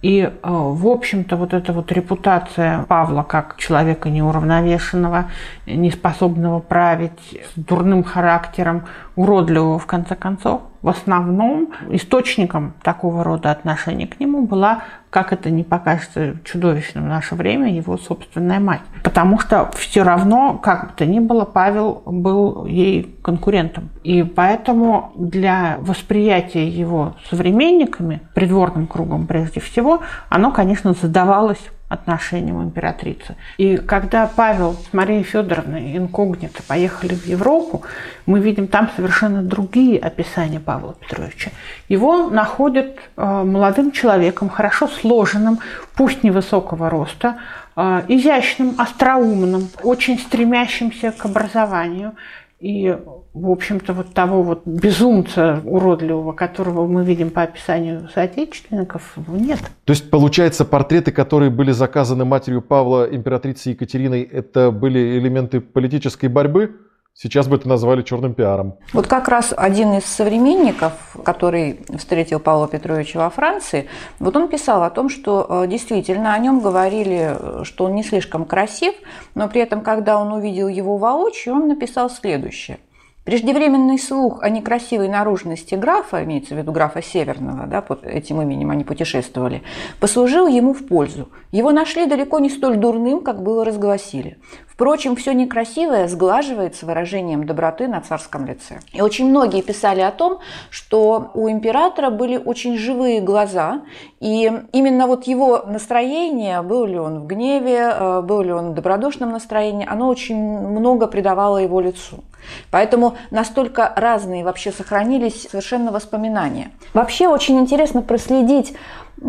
И, 0.02 0.22
э, 0.22 0.30
в 0.42 0.88
общем-то, 0.88 1.36
вот 1.36 1.54
эта 1.54 1.72
вот 1.72 1.92
репутация 1.92 2.84
Павла 2.88 3.22
как 3.22 3.56
человека 3.58 4.10
неуравновешенного, 4.10 5.26
неспособного 5.66 6.58
править, 6.58 7.38
с 7.54 7.58
дурным 7.60 8.02
характером, 8.02 8.86
уродливого 9.20 9.78
в 9.78 9.86
конце 9.86 10.14
концов, 10.14 10.62
в 10.80 10.88
основном 10.88 11.68
источником 11.90 12.72
такого 12.82 13.22
рода 13.22 13.50
отношений 13.50 14.06
к 14.06 14.18
нему 14.18 14.46
была, 14.46 14.84
как 15.10 15.34
это 15.34 15.50
не 15.50 15.62
покажется 15.62 16.36
чудовищным 16.42 17.04
в 17.04 17.08
наше 17.08 17.34
время, 17.34 17.70
его 17.70 17.98
собственная 17.98 18.60
мать. 18.60 18.80
Потому 19.04 19.38
что 19.38 19.70
все 19.76 20.04
равно, 20.04 20.54
как 20.54 20.86
бы 20.86 20.92
то 20.96 21.04
ни 21.04 21.18
было, 21.18 21.44
Павел 21.44 22.02
был 22.06 22.64
ей 22.64 23.14
конкурентом. 23.22 23.90
И 24.04 24.22
поэтому 24.22 25.12
для 25.16 25.76
восприятия 25.80 26.66
его 26.66 27.14
современниками, 27.28 28.22
придворным 28.34 28.86
кругом 28.86 29.26
прежде 29.26 29.60
всего, 29.60 30.00
оно, 30.30 30.50
конечно, 30.50 30.94
задавалось 30.94 31.60
отношениям 31.90 32.62
императрицы. 32.62 33.34
И 33.58 33.76
когда 33.76 34.26
Павел 34.26 34.74
с 34.74 34.92
Марией 34.94 35.24
Федоровной 35.24 35.96
инкогнито 35.96 36.62
поехали 36.62 37.14
в 37.14 37.26
Европу, 37.26 37.82
мы 38.26 38.38
видим 38.38 38.68
там 38.68 38.88
совершенно 38.94 39.42
другие 39.42 39.98
описания 39.98 40.60
Павла 40.60 40.94
Петровича. 40.94 41.50
Его 41.88 42.30
находят 42.30 42.96
э, 43.16 43.42
молодым 43.44 43.90
человеком, 43.90 44.48
хорошо 44.48 44.86
сложенным, 44.86 45.58
пусть 45.96 46.22
невысокого 46.22 46.88
роста, 46.88 47.38
э, 47.74 48.02
изящным, 48.06 48.76
остроумным, 48.78 49.68
очень 49.82 50.16
стремящимся 50.16 51.10
к 51.10 51.24
образованию. 51.24 52.14
И 52.60 52.94
в 53.32 53.50
общем-то, 53.50 53.94
вот 53.94 54.12
того 54.12 54.42
вот 54.42 54.62
безумца 54.66 55.62
уродливого, 55.64 56.32
которого 56.32 56.86
мы 56.86 57.04
видим 57.04 57.30
по 57.30 57.42
описанию 57.42 58.08
соотечественников, 58.12 59.14
нет. 59.28 59.60
То 59.84 59.92
есть, 59.92 60.10
получается, 60.10 60.64
портреты, 60.64 61.10
которые 61.10 61.50
были 61.50 61.70
заказаны 61.70 62.24
матерью 62.24 62.60
Павла, 62.60 63.08
императрицей 63.10 63.72
Екатериной, 63.72 64.22
это 64.22 64.70
были 64.70 65.18
элементы 65.18 65.60
политической 65.60 66.26
борьбы? 66.26 66.76
Сейчас 67.14 67.48
бы 67.48 67.56
это 67.56 67.68
назвали 67.68 68.02
черным 68.02 68.34
пиаром. 68.34 68.76
Вот 68.92 69.06
как 69.06 69.28
раз 69.28 69.52
один 69.56 69.92
из 69.94 70.04
современников, 70.04 70.92
который 71.24 71.80
встретил 71.96 72.40
Павла 72.40 72.66
Петровича 72.68 73.18
во 73.18 73.30
Франции, 73.30 73.88
вот 74.18 74.36
он 74.36 74.48
писал 74.48 74.82
о 74.82 74.90
том, 74.90 75.08
что 75.08 75.46
э, 75.48 75.66
действительно 75.66 76.32
о 76.32 76.38
нем 76.38 76.60
говорили, 76.60 77.36
э, 77.38 77.64
что 77.64 77.84
он 77.84 77.94
не 77.94 78.02
слишком 78.02 78.44
красив, 78.44 78.94
но 79.34 79.48
при 79.48 79.60
этом, 79.60 79.82
когда 79.82 80.18
он 80.18 80.32
увидел 80.32 80.68
его 80.68 80.96
воочию, 80.96 81.54
он 81.54 81.68
написал 81.68 82.08
следующее– 82.08 82.78
Преждевременный 83.24 83.98
слух 83.98 84.42
о 84.42 84.48
некрасивой 84.48 85.06
наружности 85.06 85.74
графа, 85.74 86.24
имеется 86.24 86.54
в 86.54 86.58
виду 86.58 86.72
графа 86.72 87.02
Северного, 87.02 87.66
да, 87.66 87.82
под 87.82 88.02
этим 88.04 88.40
именем 88.40 88.70
они 88.70 88.82
путешествовали, 88.82 89.62
послужил 90.00 90.48
ему 90.48 90.72
в 90.72 90.86
пользу. 90.86 91.28
Его 91.52 91.70
нашли 91.70 92.06
далеко 92.06 92.38
не 92.38 92.48
столь 92.48 92.78
дурным, 92.78 93.20
как 93.20 93.42
было 93.42 93.62
разгласили. 93.62 94.38
Впрочем, 94.66 95.14
все 95.16 95.34
некрасивое 95.34 96.08
сглаживается 96.08 96.86
выражением 96.86 97.44
доброты 97.44 97.88
на 97.88 98.00
царском 98.00 98.46
лице. 98.46 98.80
И 98.94 99.02
очень 99.02 99.28
многие 99.28 99.60
писали 99.60 100.00
о 100.00 100.10
том, 100.10 100.38
что 100.70 101.30
у 101.34 101.50
императора 101.50 102.08
были 102.08 102.38
очень 102.38 102.78
живые 102.78 103.20
глаза, 103.20 103.82
и 104.20 104.50
именно 104.72 105.06
вот 105.06 105.26
его 105.26 105.64
настроение, 105.66 106.62
был 106.62 106.86
ли 106.86 106.98
он 106.98 107.20
в 107.20 107.26
гневе, 107.26 107.92
э, 107.92 108.22
был 108.22 108.40
ли 108.40 108.52
он 108.52 108.70
в 108.70 108.74
добродушном 108.74 109.32
настроении, 109.32 109.86
оно 109.86 110.08
очень 110.08 110.38
много 110.38 111.06
придавало 111.06 111.58
его 111.58 111.82
лицу. 111.82 112.24
Поэтому 112.70 113.16
настолько 113.30 113.92
разные 113.96 114.44
вообще 114.44 114.72
сохранились 114.72 115.48
совершенно 115.50 115.92
воспоминания. 115.92 116.70
Вообще 116.94 117.28
очень 117.28 117.58
интересно 117.58 118.02
проследить, 118.02 118.74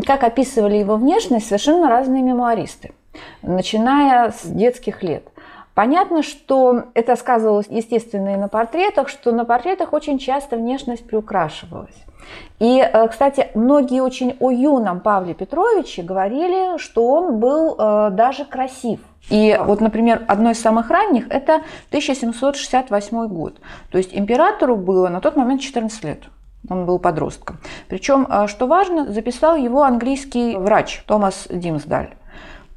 как 0.05 0.23
описывали 0.23 0.77
его 0.77 0.95
внешность 0.95 1.47
совершенно 1.47 1.89
разные 1.89 2.21
мемуаристы, 2.21 2.91
начиная 3.41 4.31
с 4.31 4.43
детских 4.45 5.03
лет. 5.03 5.27
Понятно, 5.73 6.21
что 6.21 6.85
это 6.93 7.15
сказывалось, 7.15 7.67
естественно, 7.69 8.33
и 8.33 8.37
на 8.37 8.49
портретах, 8.49 9.07
что 9.07 9.31
на 9.31 9.45
портретах 9.45 9.93
очень 9.93 10.19
часто 10.19 10.57
внешность 10.57 11.07
приукрашивалась. 11.07 11.95
И, 12.59 12.79
э, 12.79 13.07
кстати, 13.07 13.47
многие 13.55 14.01
очень 14.01 14.35
о 14.39 14.51
юном 14.51 14.99
Павле 14.99 15.33
Петровиче 15.33 16.03
говорили, 16.03 16.77
что 16.77 17.07
он 17.07 17.39
был 17.39 17.75
э, 17.77 18.09
даже 18.11 18.45
красив. 18.45 18.99
И 19.29 19.57
вот, 19.59 19.81
например, 19.81 20.23
одно 20.27 20.51
из 20.51 20.61
самых 20.61 20.89
ранних– 20.89 21.27
это 21.29 21.61
1768 21.89 23.27
год. 23.27 23.55
То 23.91 23.97
есть 23.97 24.11
императору 24.13 24.75
было 24.75 25.09
на 25.09 25.21
тот 25.21 25.35
момент 25.35 25.61
14 25.61 26.03
лет. 26.03 26.23
Он 26.69 26.85
был 26.85 26.99
подростком. 26.99 27.57
Причем, 27.87 28.27
э, 28.29 28.47
что 28.47 28.67
важно, 28.67 29.11
записал 29.11 29.55
его 29.55 29.83
английский 29.83 30.55
врач 30.55 31.03
Томас 31.07 31.47
Димсдаль. 31.49 32.11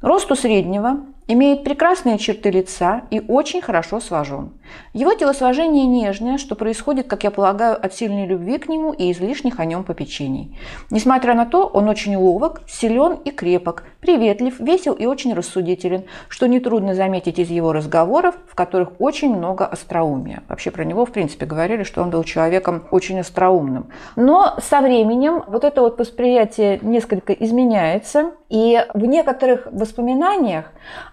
Росту 0.01 0.35
среднего, 0.35 0.97
Имеет 1.27 1.63
прекрасные 1.63 2.19
черты 2.19 2.51
лица 2.51 3.01
и 3.09 3.19
очень 3.19 3.59
хорошо 3.59 3.99
сложен. 3.99 4.51
Его 4.93 5.13
телосложение 5.13 5.87
нежное, 5.87 6.37
что 6.37 6.55
происходит, 6.55 7.07
как 7.07 7.23
я 7.23 7.31
полагаю, 7.31 7.83
от 7.83 7.95
сильной 7.95 8.27
любви 8.27 8.59
к 8.59 8.69
нему 8.69 8.93
и 8.93 9.11
излишних 9.11 9.59
о 9.59 9.65
нем 9.65 9.83
попечений. 9.83 10.55
Несмотря 10.91 11.33
на 11.33 11.45
то, 11.45 11.65
он 11.65 11.89
очень 11.89 12.15
ловок, 12.15 12.61
силен 12.67 13.13
и 13.25 13.31
крепок, 13.31 13.85
приветлив, 14.01 14.59
весел 14.59 14.93
и 14.93 15.07
очень 15.07 15.33
рассудителен, 15.33 16.03
что 16.29 16.47
нетрудно 16.47 16.93
заметить 16.93 17.39
из 17.39 17.49
его 17.49 17.73
разговоров, 17.73 18.35
в 18.47 18.53
которых 18.53 19.01
очень 19.01 19.35
много 19.35 19.65
остроумия. 19.65 20.43
Вообще 20.47 20.69
про 20.69 20.85
него, 20.85 21.05
в 21.05 21.11
принципе, 21.11 21.47
говорили, 21.47 21.81
что 21.81 22.03
он 22.03 22.11
был 22.11 22.23
человеком 22.23 22.83
очень 22.91 23.19
остроумным. 23.19 23.87
Но 24.15 24.55
со 24.61 24.81
временем 24.81 25.43
вот 25.47 25.63
это 25.63 25.81
вот 25.81 25.97
восприятие 25.97 26.79
несколько 26.83 27.33
изменяется, 27.33 28.31
и 28.49 28.85
в 28.93 29.05
некоторых 29.05 29.67
воспоминаниях 29.71 30.65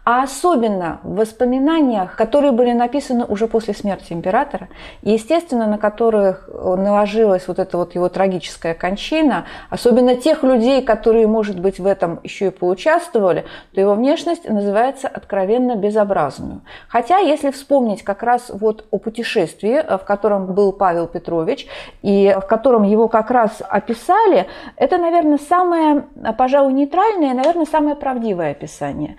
а 0.04 0.24
особенно 0.24 0.98
в 1.04 1.14
воспоминаниях, 1.14 2.16
которые 2.16 2.50
были 2.50 2.72
написаны 2.72 3.24
уже 3.24 3.46
после 3.46 3.72
смерти 3.72 4.12
императора, 4.12 4.68
естественно, 5.02 5.66
на 5.66 5.78
которых 5.78 6.48
наложилась 6.52 7.46
вот 7.46 7.58
эта 7.60 7.76
вот 7.76 7.94
его 7.94 8.08
трагическая 8.08 8.74
кончина, 8.74 9.44
особенно 9.70 10.16
тех 10.16 10.42
людей, 10.42 10.82
которые, 10.82 11.28
может 11.28 11.60
быть, 11.60 11.78
в 11.78 11.86
этом 11.86 12.18
еще 12.24 12.46
и 12.46 12.50
поучаствовали, 12.50 13.44
то 13.74 13.80
его 13.80 13.94
внешность 13.94 14.48
называется 14.48 15.06
откровенно 15.06 15.76
безобразную. 15.76 16.62
Хотя, 16.88 17.18
если 17.18 17.50
вспомнить 17.50 18.02
как 18.02 18.24
раз 18.24 18.50
вот 18.52 18.86
о 18.90 18.98
путешествии, 18.98 19.82
в 19.88 20.04
котором 20.04 20.46
был 20.52 20.72
Павел 20.72 21.06
Петрович, 21.06 21.68
и 22.02 22.36
в 22.42 22.46
котором 22.46 22.82
его 22.82 23.06
как 23.06 23.30
раз 23.30 23.62
описали, 23.68 24.46
это, 24.76 24.98
наверное, 24.98 25.38
самое, 25.38 26.06
пожалуй, 26.36 26.72
нейтральное, 26.72 27.34
наверное, 27.34 27.66
самое 27.66 27.94
правдивое 27.94 28.50
описание. 28.50 29.16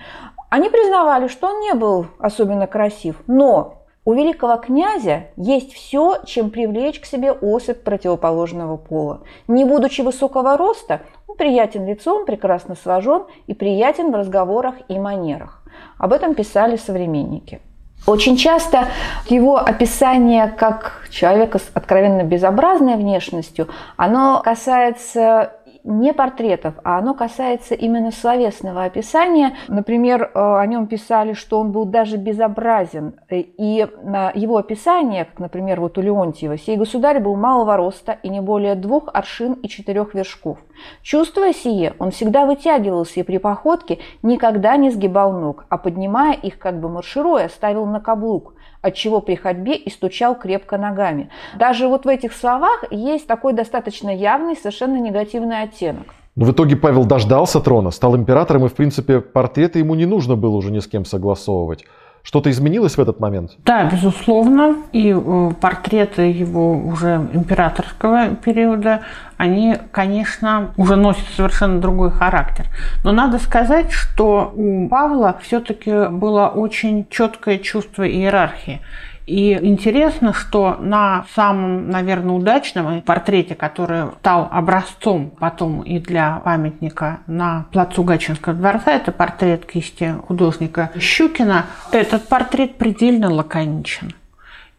Они 0.53 0.69
признавали, 0.69 1.29
что 1.29 1.47
он 1.47 1.61
не 1.61 1.73
был 1.73 2.05
особенно 2.19 2.67
красив, 2.67 3.15
но 3.25 3.85
у 4.05 4.13
великого 4.13 4.57
князя 4.57 5.29
есть 5.35 5.73
все, 5.73 6.17
чем 6.27 6.51
привлечь 6.51 6.99
к 6.99 7.05
себе 7.05 7.31
особь 7.31 7.81
противоположного 7.81 8.77
пола. 8.77 9.21
Не 9.47 9.65
будучи 9.65 10.01
высокого 10.01 10.55
роста, 10.55 11.01
он 11.27 11.37
приятен 11.37 11.87
лицом, 11.87 12.27
прекрасно 12.27 12.75
сложен 12.75 13.23
и 13.47 13.55
приятен 13.55 14.11
в 14.11 14.15
разговорах 14.15 14.75
и 14.89 14.99
манерах. 14.99 15.63
Об 15.97 16.13
этом 16.13 16.35
писали 16.35 16.75
современники. 16.75 17.59
Очень 18.05 18.37
часто 18.37 18.89
его 19.29 19.57
описание 19.57 20.49
как 20.49 21.07
человека 21.09 21.57
с 21.57 21.71
откровенно 21.73 22.21
безобразной 22.21 22.97
внешностью, 22.97 23.69
оно 23.97 24.39
касается 24.43 25.53
не 25.83 26.13
портретов, 26.13 26.75
а 26.83 26.97
оно 26.97 27.13
касается 27.13 27.75
именно 27.75 28.11
словесного 28.11 28.85
описания. 28.85 29.55
Например, 29.67 30.23
э, 30.23 30.29
о 30.33 30.65
нем 30.65 30.87
писали, 30.87 31.33
что 31.33 31.59
он 31.59 31.71
был 31.71 31.85
даже 31.85 32.17
безобразен. 32.17 33.15
Э, 33.29 33.39
и 33.39 33.87
его 34.35 34.57
описание, 34.57 35.25
как, 35.25 35.39
например, 35.39 35.81
вот 35.81 35.97
у 35.97 36.01
Леонтьева, 36.01 36.57
«Сей 36.57 36.77
государь 36.77 37.19
был 37.19 37.35
малого 37.35 37.75
роста 37.75 38.17
и 38.23 38.29
не 38.29 38.41
более 38.41 38.75
двух 38.75 39.09
аршин 39.13 39.53
и 39.53 39.67
четырех 39.67 40.13
вершков. 40.13 40.57
Чувствуя 41.01 41.53
сие, 41.53 41.93
он 41.99 42.11
всегда 42.11 42.45
вытягивался 42.45 43.19
и 43.19 43.23
при 43.23 43.37
походке 43.37 43.99
никогда 44.21 44.77
не 44.77 44.89
сгибал 44.89 45.33
ног, 45.33 45.65
а 45.69 45.77
поднимая 45.77 46.33
их, 46.33 46.59
как 46.59 46.79
бы 46.79 46.89
маршируя, 46.89 47.47
ставил 47.49 47.85
на 47.85 47.99
каблук, 47.99 48.53
отчего 48.83 49.21
при 49.21 49.35
ходьбе 49.35 49.75
и 49.75 49.89
стучал 49.89 50.35
крепко 50.37 50.77
ногами. 50.77 51.29
Даже 51.57 51.87
вот 51.87 52.05
в 52.05 52.07
этих 52.07 52.33
словах 52.33 52.83
есть 52.91 53.25
такой 53.25 53.53
достаточно 53.53 54.15
явный, 54.15 54.55
совершенно 54.55 54.99
негативный 54.99 55.63
оттенок. 55.63 56.13
Но 56.35 56.45
в 56.45 56.51
итоге 56.51 56.75
Павел 56.75 57.05
дождался 57.05 57.59
трона, 57.59 57.91
стал 57.91 58.15
императором, 58.15 58.65
и, 58.65 58.69
в 58.69 58.73
принципе, 58.73 59.21
портреты 59.21 59.79
ему 59.79 59.95
не 59.95 60.05
нужно 60.05 60.35
было 60.35 60.55
уже 60.55 60.71
ни 60.71 60.79
с 60.79 60.87
кем 60.87 61.05
согласовывать. 61.05 61.85
Что-то 62.23 62.49
изменилось 62.49 62.95
в 62.95 63.01
этот 63.01 63.19
момент? 63.19 63.51
Да, 63.65 63.83
безусловно. 63.83 64.77
И 64.93 65.13
э, 65.13 65.51
портреты 65.59 66.21
его 66.23 66.71
уже 66.71 67.27
императорского 67.33 68.29
периода, 68.35 69.01
они, 69.35 69.75
конечно, 69.91 70.71
уже 70.77 70.95
носят 70.95 71.25
совершенно 71.35 71.81
другой 71.81 72.11
характер. 72.11 72.67
Но 73.03 73.11
надо 73.11 73.39
сказать, 73.39 73.91
что 73.91 74.53
у 74.55 74.87
Павла 74.87 75.37
все-таки 75.43 76.07
было 76.07 76.47
очень 76.47 77.05
четкое 77.09 77.57
чувство 77.57 78.07
иерархии. 78.07 78.79
И 79.25 79.53
интересно, 79.53 80.33
что 80.33 80.77
на 80.79 81.25
самом, 81.33 81.89
наверное, 81.89 82.35
удачном 82.35 83.01
портрете, 83.01 83.55
который 83.55 84.11
стал 84.19 84.49
образцом 84.51 85.31
потом 85.39 85.81
и 85.81 85.99
для 85.99 86.41
памятника 86.43 87.19
на 87.27 87.65
плацу 87.71 88.03
Гатчинского 88.03 88.53
дворца, 88.55 88.91
это 88.91 89.11
портрет 89.11 89.65
кисти 89.65 90.15
художника 90.27 90.91
Щукина, 90.99 91.65
этот 91.91 92.27
портрет 92.27 92.75
предельно 92.77 93.31
лаконичен. 93.31 94.13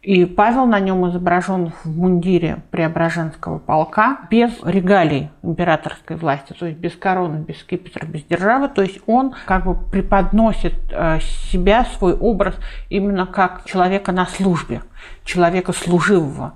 И 0.04 0.26
Павел 0.26 0.66
на 0.66 0.80
нем 0.80 1.08
изображен 1.08 1.72
в 1.82 1.86
мундире 1.86 2.58
Преображенского 2.70 3.58
полка, 3.58 4.18
без 4.30 4.52
регалий 4.62 5.30
императорской 5.42 6.16
власти, 6.16 6.52
то 6.52 6.66
есть 6.66 6.78
без 6.78 6.94
короны, 6.94 7.38
без 7.38 7.60
скипетра, 7.60 8.04
без 8.04 8.22
державы. 8.24 8.68
То 8.68 8.82
есть 8.82 9.00
он 9.06 9.34
как 9.46 9.64
бы 9.64 9.74
преподносит 9.74 10.74
э, 10.90 11.20
себя, 11.50 11.86
свой 11.86 12.12
образ 12.12 12.54
именно 12.90 13.24
как 13.24 13.64
человека 13.64 14.12
на 14.12 14.26
службе, 14.26 14.82
человека 15.24 15.72
служивого. 15.72 16.52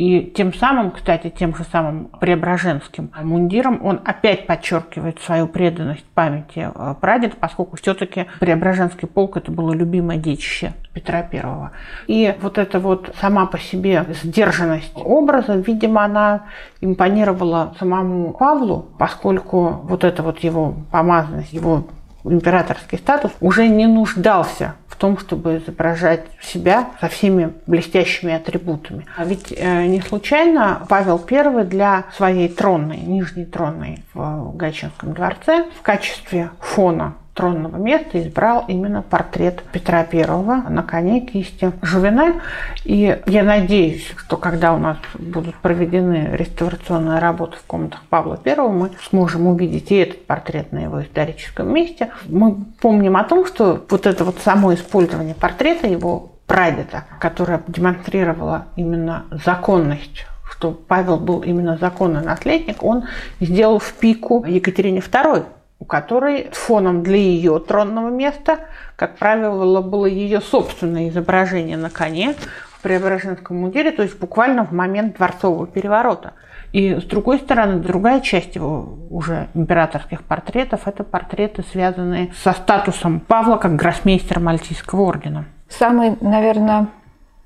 И 0.00 0.32
тем 0.34 0.54
самым, 0.54 0.92
кстати, 0.92 1.28
тем 1.28 1.54
же 1.54 1.62
самым 1.62 2.06
преображенским 2.20 3.10
мундиром 3.22 3.84
он 3.84 4.00
опять 4.02 4.46
подчеркивает 4.46 5.20
свою 5.20 5.46
преданность 5.46 6.06
памяти 6.14 6.70
э, 6.74 6.94
прадеда, 6.98 7.34
поскольку 7.38 7.76
все-таки 7.76 8.24
Преображенский 8.38 9.06
полк 9.06 9.36
это 9.36 9.52
было 9.52 9.74
любимое 9.74 10.16
детище 10.16 10.72
Петра 10.94 11.20
Первого. 11.20 11.72
И 12.06 12.34
вот 12.40 12.56
эта 12.56 12.80
вот 12.80 13.14
сама 13.20 13.44
по 13.44 13.58
себе 13.58 14.06
сдержанность 14.22 14.90
образа, 14.94 15.56
видимо, 15.56 16.04
она 16.04 16.44
импонировала 16.80 17.74
самому 17.78 18.32
Павлу, 18.32 18.88
поскольку 18.98 19.82
вот 19.84 20.04
эта 20.04 20.22
вот 20.22 20.38
его 20.38 20.76
помазанность, 20.90 21.52
его 21.52 21.84
императорский 22.24 22.98
статус 22.98 23.32
уже 23.40 23.68
не 23.68 23.86
нуждался 23.86 24.74
в 24.88 24.96
том, 24.96 25.18
чтобы 25.18 25.56
изображать 25.56 26.24
себя 26.42 26.90
со 27.00 27.08
всеми 27.08 27.54
блестящими 27.66 28.34
атрибутами. 28.34 29.06
А 29.16 29.24
ведь 29.24 29.52
э, 29.56 29.86
не 29.86 30.00
случайно 30.00 30.84
Павел 30.88 31.20
I 31.30 31.64
для 31.64 32.04
своей 32.16 32.48
тронной, 32.48 32.98
нижней 32.98 33.46
тронной 33.46 34.04
в 34.14 34.56
Гатчинском 34.56 35.14
дворце 35.14 35.66
в 35.78 35.82
качестве 35.82 36.50
фона 36.60 37.14
тронного 37.40 37.78
места 37.78 38.20
избрал 38.20 38.66
именно 38.68 39.00
портрет 39.00 39.62
Петра 39.72 40.06
I 40.12 40.26
на 40.68 40.82
коне 40.82 41.22
кисти 41.22 41.72
Жувене. 41.80 42.42
И 42.84 43.18
я 43.24 43.42
надеюсь, 43.42 44.06
что 44.18 44.36
когда 44.36 44.74
у 44.74 44.78
нас 44.78 44.98
будут 45.14 45.54
проведены 45.54 46.32
реставрационные 46.32 47.18
работы 47.18 47.56
в 47.56 47.62
комнатах 47.62 48.02
Павла 48.10 48.38
I, 48.44 48.56
мы 48.68 48.90
сможем 49.08 49.46
увидеть 49.46 49.90
и 49.90 49.96
этот 49.96 50.26
портрет 50.26 50.70
на 50.72 50.80
его 50.80 51.02
историческом 51.02 51.72
месте. 51.72 52.10
Мы 52.26 52.56
помним 52.82 53.16
о 53.16 53.24
том, 53.24 53.46
что 53.46 53.86
вот 53.88 54.06
это 54.06 54.26
вот 54.26 54.36
само 54.44 54.74
использование 54.74 55.34
портрета 55.34 55.86
его 55.86 56.32
прадеда, 56.46 57.04
которая 57.20 57.62
демонстрировала 57.68 58.66
именно 58.76 59.24
законность 59.44 60.26
что 60.52 60.72
Павел 60.72 61.16
был 61.16 61.40
именно 61.40 61.78
законный 61.78 62.22
наследник, 62.22 62.82
он 62.82 63.04
сделал 63.40 63.78
в 63.78 63.94
пику 63.94 64.44
Екатерине 64.44 64.98
II, 64.98 65.46
у 65.80 65.84
которой 65.86 66.50
фоном 66.52 67.02
для 67.02 67.16
ее 67.16 67.58
тронного 67.58 68.10
места, 68.10 68.60
как 68.96 69.16
правило, 69.16 69.80
было 69.80 70.06
ее 70.06 70.40
собственное 70.40 71.08
изображение 71.08 71.76
на 71.76 71.90
коне 71.90 72.34
в 72.78 72.82
Преображенском 72.82 73.56
мундире, 73.56 73.90
то 73.90 74.02
есть 74.02 74.18
буквально 74.18 74.64
в 74.64 74.72
момент 74.72 75.16
дворцового 75.16 75.66
переворота. 75.66 76.34
И 76.72 76.94
с 76.94 77.04
другой 77.04 77.38
стороны, 77.38 77.80
другая 77.80 78.20
часть 78.20 78.54
его 78.54 78.98
уже 79.10 79.48
императорских 79.54 80.22
портретов– 80.22 80.82
это 80.86 81.02
портреты, 81.02 81.64
связанные 81.72 82.32
со 82.44 82.52
статусом 82.52 83.18
Павла 83.20 83.56
как 83.56 83.74
гроссмейстера 83.74 84.38
Мальтийского 84.38 85.02
ордена. 85.02 85.46
Самый, 85.68 86.16
наверное, 86.20 86.88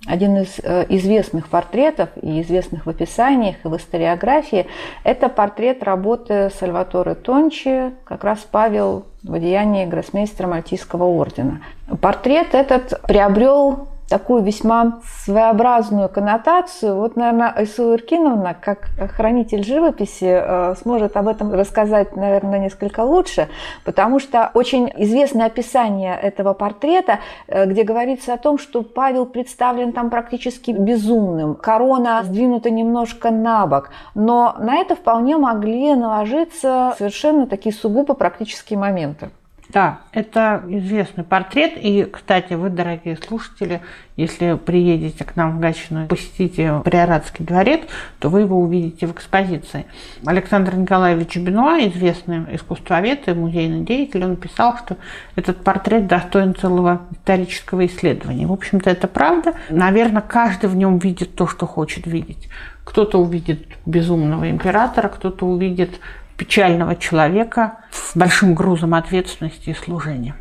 один 0.06 0.36
из 0.38 0.58
э, 0.62 0.86
известных 0.90 1.48
портретов 1.48 2.10
и 2.20 2.42
известных 2.42 2.86
в 2.86 2.90
описаниях 2.90 3.56
и 3.64 3.68
в 3.68 3.76
историографии– 3.76 4.66
это 5.04 5.28
портрет 5.28 5.82
работы 5.82 6.50
Сальваторе 6.58 7.14
Тончи, 7.14 7.92
как 8.04 8.24
раз 8.24 8.46
Павел 8.50 9.06
в 9.22 9.32
одеянии 9.32 9.86
гроссмейстера 9.86 10.46
Мальтийского 10.46 11.04
ордена. 11.04 11.62
Портрет 12.00 12.54
этот 12.54 13.00
приобрел 13.02 13.88
такую 14.08 14.42
весьма 14.42 15.00
своеобразную 15.24 16.08
коннотацию. 16.08 16.96
Вот, 16.96 17.16
наверное, 17.16 17.50
Айсула 17.50 17.94
Иркиновна, 17.94 18.54
как 18.54 18.88
хранитель 19.16 19.64
живописи, 19.64 20.24
э, 20.24 20.74
сможет 20.82 21.16
об 21.16 21.28
этом 21.28 21.52
рассказать, 21.52 22.16
наверное, 22.16 22.58
несколько 22.58 23.00
лучше, 23.00 23.48
потому 23.84 24.18
что 24.20 24.50
очень 24.54 24.90
известное 24.96 25.46
описание 25.46 26.18
этого 26.18 26.54
портрета, 26.54 27.20
э, 27.46 27.66
где 27.66 27.82
говорится 27.82 28.34
о 28.34 28.38
том, 28.38 28.58
что 28.58 28.82
Павел 28.82 29.26
представлен 29.26 29.92
там 29.92 30.10
практически 30.10 30.70
безумным, 30.70 31.54
корона 31.54 32.22
сдвинута 32.24 32.70
немножко 32.70 33.30
на 33.30 33.66
бок, 33.66 33.90
но 34.14 34.54
на 34.58 34.76
это 34.76 34.96
вполне 34.96 35.36
могли 35.36 35.94
наложиться 35.94 36.94
совершенно 36.98 37.46
такие 37.46 37.74
сугубо 37.74 38.14
практические 38.14 38.78
моменты. 38.78 39.30
Да, 39.74 39.98
это 40.12 40.62
известный 40.68 41.24
портрет. 41.24 41.72
И, 41.74 42.04
кстати, 42.04 42.52
вы, 42.52 42.70
дорогие 42.70 43.16
слушатели, 43.16 43.80
если 44.16 44.54
приедете 44.54 45.24
к 45.24 45.34
нам 45.34 45.56
в 45.56 45.60
Гатчину 45.60 46.04
и 46.04 46.06
посетите 46.06 46.80
Приоратский 46.84 47.44
дворец, 47.44 47.80
то 48.20 48.28
вы 48.28 48.42
его 48.42 48.56
увидите 48.60 49.08
в 49.08 49.10
экспозиции. 49.10 49.86
Александр 50.24 50.76
Николаевич 50.76 51.36
Бенуа, 51.38 51.80
известный 51.88 52.54
искусствовед 52.54 53.26
и 53.26 53.32
музейный 53.32 53.84
деятель, 53.84 54.24
он 54.24 54.36
писал, 54.36 54.78
что 54.78 54.96
этот 55.34 55.64
портрет 55.64 56.06
достоин 56.06 56.54
целого 56.54 57.00
исторического 57.10 57.84
исследования. 57.86 58.46
В 58.46 58.52
общем-то, 58.52 58.88
это 58.88 59.08
правда. 59.08 59.54
Наверное, 59.70 60.22
каждый 60.22 60.70
в 60.70 60.76
нем 60.76 60.98
видит 60.98 61.34
то, 61.34 61.48
что 61.48 61.66
хочет 61.66 62.06
видеть. 62.06 62.48
Кто-то 62.84 63.18
увидит 63.18 63.66
безумного 63.86 64.48
императора, 64.48 65.08
кто-то 65.08 65.46
увидит 65.46 65.98
печального 66.36 66.96
человека 66.96 67.78
с 67.90 68.16
большим 68.16 68.54
грузом 68.54 68.94
ответственности 68.94 69.70
и 69.70 69.74
служения. 69.74 70.34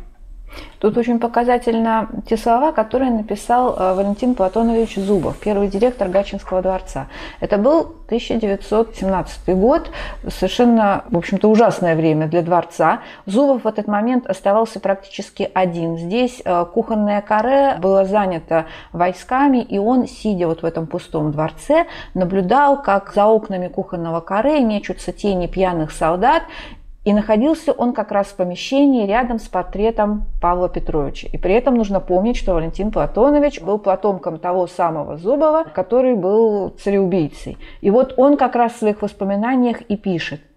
Тут 0.78 0.98
очень 0.98 1.18
показательно 1.18 2.10
те 2.28 2.36
слова, 2.36 2.70
которые 2.72 3.10
написал 3.10 3.74
э, 3.74 3.94
Валентин 3.94 4.34
Платонович 4.34 4.96
Зубов, 4.96 5.38
первый 5.38 5.68
директор 5.68 6.08
Гачинского 6.08 6.60
дворца. 6.60 7.06
Это 7.40 7.56
был 7.56 7.94
1917 8.06 9.56
год, 9.56 9.90
совершенно, 10.28 11.04
в 11.08 11.16
общем-то, 11.16 11.48
ужасное 11.48 11.96
время 11.96 12.26
для 12.26 12.42
дворца. 12.42 13.00
Зубов 13.24 13.64
в 13.64 13.66
этот 13.66 13.86
момент 13.86 14.26
оставался 14.26 14.78
практически 14.78 15.50
один. 15.54 15.96
Здесь 15.96 16.42
э, 16.44 16.66
кухонное 16.72 17.22
каре 17.22 17.76
было 17.80 18.04
занято 18.04 18.66
войсками, 18.92 19.62
и 19.62 19.78
он, 19.78 20.06
сидя 20.06 20.48
вот 20.48 20.60
в 20.60 20.66
этом 20.66 20.86
пустом 20.86 21.32
дворце, 21.32 21.86
наблюдал, 22.12 22.82
как 22.82 23.12
за 23.14 23.24
окнами 23.24 23.68
кухонного 23.68 24.20
каре 24.20 24.60
мечутся 24.60 25.12
тени 25.12 25.46
пьяных 25.46 25.92
солдат, 25.92 26.42
и 27.04 27.12
находился 27.12 27.72
он 27.72 27.92
как 27.92 28.12
раз 28.12 28.28
в 28.28 28.36
помещении 28.36 29.06
рядом 29.06 29.38
с 29.38 29.46
портретом 29.46 30.24
Павла 30.40 30.68
Петровича. 30.68 31.28
И 31.32 31.38
при 31.38 31.54
этом 31.54 31.74
нужно 31.74 32.00
помнить, 32.00 32.36
что 32.36 32.54
Валентин 32.54 32.90
Платонович 32.90 33.60
был 33.60 33.78
потомком 33.78 34.38
того 34.38 34.66
самого 34.66 35.16
Зубова, 35.16 35.64
который 35.64 36.14
был 36.14 36.70
цареубийцей. 36.70 37.58
И 37.82 37.90
вот 37.90 38.14
он 38.16 38.36
как 38.36 38.56
раз 38.56 38.72
в 38.72 38.78
своих 38.78 39.02
воспоминаниях 39.02 39.82
и 39.82 39.96
пишет– 39.96 40.40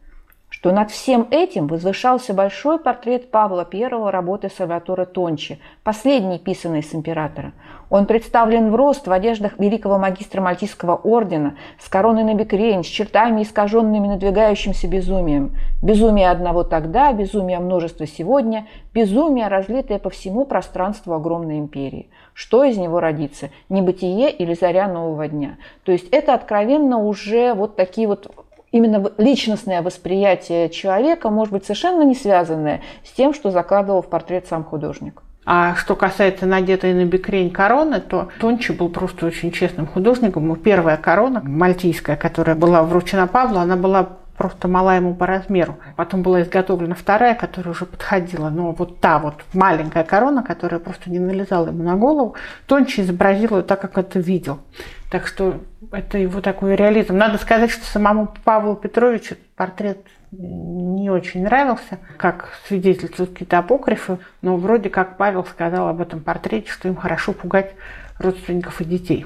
что 0.60 0.72
над 0.72 0.90
всем 0.90 1.28
этим 1.30 1.68
возвышался 1.68 2.34
большой 2.34 2.80
портрет 2.80 3.30
Павла 3.30 3.68
I 3.72 3.88
работы 4.10 4.50
Сальватора 4.50 5.06
Тончи, 5.06 5.60
последний 5.84 6.40
писанный 6.40 6.82
с 6.82 6.96
императора. 6.96 7.54
Он 7.92 8.08
представлен 8.08 8.72
в 8.72 8.76
рост 8.76 9.06
в 9.06 9.12
одеждах 9.12 9.60
великого 9.60 10.00
магистра 10.00 10.42
Мальтийского 10.42 10.96
ордена, 10.96 11.58
с 11.80 11.88
короной 11.88 12.24
на 12.24 12.34
бекрень, 12.34 12.84
с 12.84 12.88
чертами, 12.88 13.44
искаженными 13.44 14.08
надвигающимся 14.08 14.88
безумием. 14.88 15.56
Безумие 15.84 16.32
одного 16.32 16.64
тогда, 16.64 17.14
безумие 17.14 17.60
множества 17.60 18.08
сегодня, 18.08 18.66
безумие, 18.96 19.50
разлитое 19.50 20.00
по 20.00 20.10
всему 20.10 20.44
пространству 20.44 21.14
огромной 21.14 21.60
империи. 21.60 22.10
Что 22.34 22.64
из 22.64 22.78
него 22.78 23.00
родится? 23.00 23.52
Небытие 23.70 24.32
или 24.32 24.56
заря 24.56 24.88
нового 24.88 25.28
дня? 25.28 25.58
То 25.84 25.92
есть 25.92 26.10
это 26.10 26.34
откровенно 26.34 26.98
уже 26.98 27.54
вот 27.54 27.76
такие 27.76 28.08
вот 28.08 28.47
именно 28.72 29.12
личностное 29.18 29.82
восприятие 29.82 30.70
человека 30.70 31.30
может 31.30 31.54
быть 31.54 31.64
совершенно 31.64 32.04
не 32.04 32.16
связанное 32.16 32.82
с 33.04 33.12
тем, 33.12 33.34
что 33.34 33.52
закладывал 33.52 34.02
в 34.02 34.10
портрет 34.10 34.48
сам 34.48 34.64
художник. 34.64 35.22
А 35.50 35.76
что 35.76 35.96
касается 35.96 36.46
надетой 36.46 36.94
на 36.94 37.06
бекрень 37.06 37.52
короны, 37.52 38.02
то 38.02 38.28
Тончи 38.42 38.74
был 38.74 38.90
просто 38.90 39.28
очень 39.28 39.54
честным 39.54 39.88
художником. 39.88 40.54
Первая 40.58 40.98
корона, 40.98 41.42
мальтийская, 41.42 42.18
которая 42.18 42.58
была 42.58 42.84
вручена 42.84 43.28
Павлу, 43.28 43.60
она 43.60 43.78
была 43.78 44.10
просто 44.38 44.68
мала 44.68 44.96
ему 44.96 45.16
по 45.16 45.26
размеру. 45.26 45.78
Потом 45.96 46.22
была 46.22 46.42
изготовлена 46.42 46.96
вторая, 46.96 47.34
которая 47.34 47.72
уже 47.72 47.86
подходила. 47.86 48.50
Но 48.50 48.74
вот 48.74 49.00
та 49.00 49.20
вот 49.20 49.36
маленькая 49.54 50.04
корона, 50.04 50.44
которая 50.44 50.80
просто 50.80 51.10
не 51.10 51.20
налезала 51.20 51.68
ему 51.68 51.84
на 51.84 51.96
голову, 51.96 52.36
Тончи 52.68 53.00
изобразил 53.00 53.58
ее 53.58 53.64
так, 53.64 53.82
как 53.82 53.98
это 53.98 54.20
видел. 54.20 54.60
Так 55.10 55.26
что 55.26 55.62
это 55.92 56.18
его 56.18 56.42
такой 56.42 56.76
реализм. 56.76 57.16
Надо 57.18 57.38
сказать, 57.38 57.72
что 57.72 57.86
самому 57.86 58.34
Павлу 58.44 58.76
Петровичу 58.76 59.36
портрет 59.56 60.00
не 60.32 61.10
очень 61.10 61.44
нравился, 61.44 62.00
как 62.18 62.50
свидетельствуют 62.68 63.32
какие-то 63.32 63.60
апокрифы, 63.60 64.20
но 64.42 64.58
вроде 64.58 64.90
как 64.90 65.16
Павел 65.18 65.46
сказал 65.46 65.88
об 65.88 66.02
этом 66.02 66.20
портрете, 66.20 66.70
что 66.70 66.90
им 66.90 66.98
хорошо 66.98 67.32
пугать 67.32 67.74
родственников 68.20 68.82
и 68.82 68.86
детей. 68.86 69.26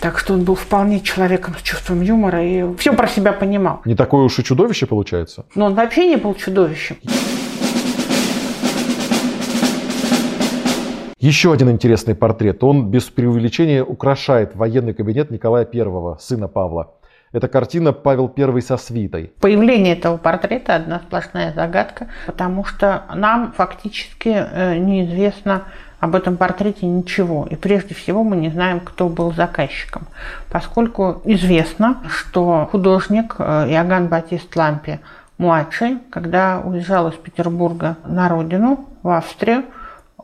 Так 0.00 0.18
что 0.18 0.34
он 0.34 0.42
был 0.42 0.56
вполне 0.56 1.00
человеком 1.00 1.54
с 1.56 1.62
чувством 1.62 2.02
юмора 2.02 2.44
и 2.44 2.76
все 2.76 2.92
про 2.92 3.06
себя 3.06 3.32
понимал. 3.32 3.80
Не 3.84 3.94
такое 3.94 4.22
уж 4.22 4.38
и 4.40 4.44
чудовище 4.44 4.86
получается? 4.86 5.46
Но 5.54 5.66
он 5.66 5.74
вообще 5.74 6.06
не 6.08 6.16
был 6.16 6.34
чудовищем. 6.34 6.96
Еще 11.24 11.54
один 11.54 11.70
интересный 11.70 12.14
портрет. 12.14 12.62
Он 12.62 12.90
без 12.90 13.04
преувеличения 13.04 13.82
украшает 13.82 14.54
военный 14.54 14.92
кабинет 14.92 15.30
Николая 15.30 15.66
I, 15.72 16.18
сына 16.20 16.48
Павла. 16.48 16.90
Это 17.32 17.48
картина 17.48 17.94
Павел 17.94 18.30
I 18.36 18.60
со 18.60 18.76
свитой. 18.76 19.32
Появление 19.40 19.94
этого 19.94 20.18
портрета 20.18 20.74
одна 20.74 20.98
сплошная 20.98 21.54
загадка, 21.54 22.08
потому 22.26 22.66
что 22.66 23.04
нам 23.14 23.52
фактически 23.56 24.28
э, 24.28 24.76
неизвестно 24.76 25.62
об 25.98 26.14
этом 26.14 26.36
портрете 26.36 26.84
ничего. 26.84 27.46
И 27.50 27.56
прежде 27.56 27.94
всего 27.94 28.22
мы 28.22 28.36
не 28.36 28.50
знаем, 28.50 28.80
кто 28.80 29.08
был 29.08 29.32
заказчиком, 29.32 30.02
поскольку 30.50 31.22
известно, 31.24 32.02
что 32.06 32.68
художник 32.70 33.36
э, 33.38 33.70
Иоганн 33.70 34.08
Батист 34.08 34.54
Лампи 34.54 35.00
младший, 35.38 36.00
когда 36.10 36.60
уезжал 36.62 37.08
из 37.08 37.14
Петербурга 37.14 37.96
на 38.04 38.28
родину, 38.28 38.84
в 39.02 39.08
Австрию, 39.08 39.64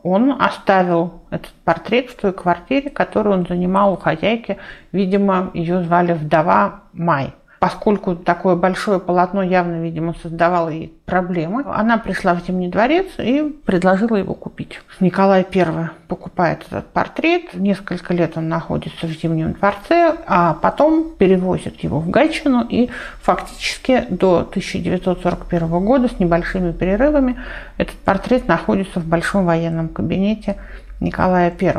он 0.03 0.31
оставил 0.39 1.21
этот 1.29 1.51
портрет 1.63 2.09
в 2.09 2.15
той 2.19 2.33
квартире, 2.33 2.89
которую 2.89 3.39
он 3.39 3.47
занимал 3.47 3.93
у 3.93 3.97
хозяйки. 3.97 4.57
Видимо, 4.91 5.51
ее 5.53 5.83
звали 5.83 6.13
вдова 6.13 6.81
Май 6.93 7.33
поскольку 7.61 8.15
такое 8.15 8.55
большое 8.55 8.99
полотно 8.99 9.43
явно, 9.43 9.83
видимо, 9.83 10.15
создавало 10.23 10.69
ей 10.69 10.91
проблемы, 11.05 11.63
она 11.67 11.99
пришла 11.99 12.33
в 12.33 12.43
Зимний 12.43 12.69
дворец 12.69 13.05
и 13.19 13.55
предложила 13.63 14.15
его 14.15 14.33
купить. 14.33 14.81
Николай 14.99 15.45
I 15.53 15.89
покупает 16.07 16.65
этот 16.67 16.87
портрет, 16.87 17.53
несколько 17.53 18.15
лет 18.15 18.35
он 18.35 18.49
находится 18.49 19.05
в 19.05 19.11
Зимнем 19.11 19.53
дворце, 19.53 20.17
а 20.25 20.55
потом 20.55 21.13
перевозит 21.15 21.81
его 21.81 21.99
в 21.99 22.09
Гайчину, 22.09 22.65
и 22.67 22.89
фактически 23.21 24.07
до 24.09 24.39
1941 24.39 25.69
года 25.85 26.07
с 26.07 26.17
небольшими 26.17 26.71
перерывами 26.71 27.39
этот 27.77 27.95
портрет 27.97 28.47
находится 28.47 28.99
в 28.99 29.05
большом 29.05 29.45
военном 29.45 29.89
кабинете 29.89 30.57
Николая 30.99 31.53
I. 31.61 31.75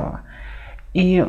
И 0.95 1.27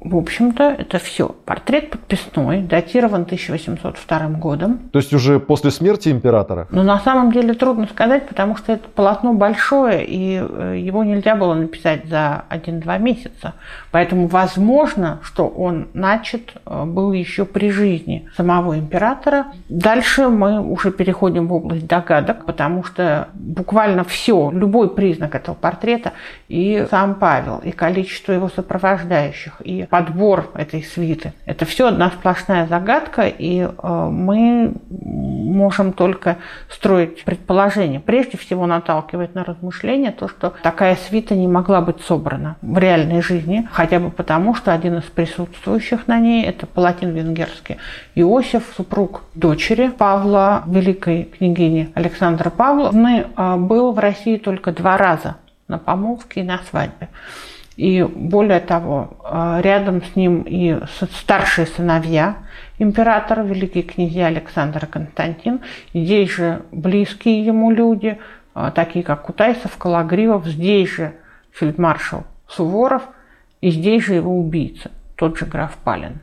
в 0.00 0.16
общем-то, 0.16 0.76
это 0.78 0.98
все. 0.98 1.28
Портрет 1.44 1.90
подписной, 1.90 2.62
датирован 2.62 3.22
1802 3.22 4.18
годом. 4.38 4.78
То 4.92 4.98
есть 4.98 5.12
уже 5.12 5.38
после 5.38 5.70
смерти 5.70 6.08
императора? 6.08 6.66
Но 6.70 6.82
на 6.82 6.98
самом 7.00 7.32
деле 7.32 7.52
трудно 7.52 7.86
сказать, 7.86 8.26
потому 8.26 8.56
что 8.56 8.72
это 8.72 8.88
полотно 8.88 9.34
большое, 9.34 10.04
и 10.06 10.40
э, 10.40 10.76
его 10.78 11.04
нельзя 11.04 11.36
было 11.36 11.52
написать 11.52 12.06
за 12.06 12.44
один-два 12.48 12.96
месяца. 12.96 13.54
Поэтому 13.90 14.26
возможно, 14.26 15.20
что 15.22 15.46
он 15.46 15.88
начат 15.92 16.54
э, 16.64 16.84
был 16.86 17.12
еще 17.12 17.44
при 17.44 17.70
жизни 17.70 18.26
самого 18.36 18.78
императора. 18.78 19.48
Дальше 19.68 20.28
мы 20.28 20.60
уже 20.60 20.92
переходим 20.92 21.46
в 21.46 21.52
область 21.52 21.86
догадок, 21.86 22.46
потому 22.46 22.84
что 22.84 23.28
буквально 23.34 24.04
все, 24.04 24.50
любой 24.50 24.88
признак 24.94 25.34
этого 25.34 25.54
портрета, 25.54 26.12
и 26.48 26.86
сам 26.90 27.16
Павел, 27.16 27.58
и 27.58 27.70
количество 27.70 28.32
его 28.32 28.48
сопровождающих, 28.48 29.60
и 29.62 29.86
подбор 29.90 30.50
этой 30.54 30.82
свиты. 30.82 31.32
Это 31.44 31.64
все 31.64 31.88
одна 31.88 32.10
сплошная 32.10 32.66
загадка, 32.66 33.22
и 33.26 33.60
э, 33.60 34.08
мы 34.10 34.72
можем 34.88 35.92
только 35.92 36.38
строить 36.70 37.24
предположения. 37.24 38.00
Прежде 38.00 38.38
всего 38.38 38.66
наталкивает 38.66 39.34
на 39.34 39.44
размышления 39.44 40.12
то, 40.12 40.28
что 40.28 40.54
такая 40.62 40.96
свита 40.96 41.34
не 41.34 41.48
могла 41.48 41.80
быть 41.80 42.00
собрана 42.02 42.56
в 42.62 42.78
реальной 42.78 43.20
жизни, 43.20 43.68
хотя 43.72 43.98
бы 43.98 44.10
потому, 44.10 44.54
что 44.54 44.72
один 44.72 44.98
из 44.98 45.04
присутствующих 45.04 46.06
на 46.06 46.20
ней, 46.20 46.44
это 46.44 46.66
палатин 46.66 47.10
венгерский 47.10 47.78
Иосиф, 48.14 48.72
супруг 48.76 49.22
дочери 49.34 49.88
Павла, 49.88 50.62
великой 50.66 51.24
княгини 51.24 51.90
Александра 51.94 52.50
Павловны, 52.50 53.26
э, 53.36 53.56
был 53.56 53.92
в 53.92 53.98
России 53.98 54.36
только 54.36 54.70
два 54.72 54.96
раза 54.96 55.36
на 55.66 55.78
помолвке 55.78 56.40
и 56.40 56.44
на 56.44 56.60
свадьбе. 56.70 57.08
И 57.80 58.02
более 58.02 58.60
того, 58.60 59.16
э, 59.24 59.60
рядом 59.62 60.04
с 60.04 60.14
ним 60.14 60.42
и 60.42 60.78
старшие 61.24 61.66
сыновья 61.66 62.36
императора, 62.78 63.40
великий 63.40 63.82
князья 63.82 64.26
Александр 64.26 64.84
Константин, 64.84 65.60
здесь 65.94 66.28
же 66.30 66.60
близкие 66.72 67.42
ему 67.42 67.70
люди, 67.70 68.18
э, 68.54 68.70
такие 68.74 69.02
как 69.02 69.22
Кутайсов, 69.22 69.78
Калагривов, 69.78 70.44
здесь 70.44 70.90
же 70.90 71.14
фельдмаршал 71.52 72.24
Суворов 72.46 73.02
и 73.62 73.70
здесь 73.70 74.04
же 74.04 74.12
его 74.12 74.38
убийца, 74.38 74.90
тот 75.16 75.38
же 75.38 75.46
граф 75.46 75.78
Палин. 75.82 76.20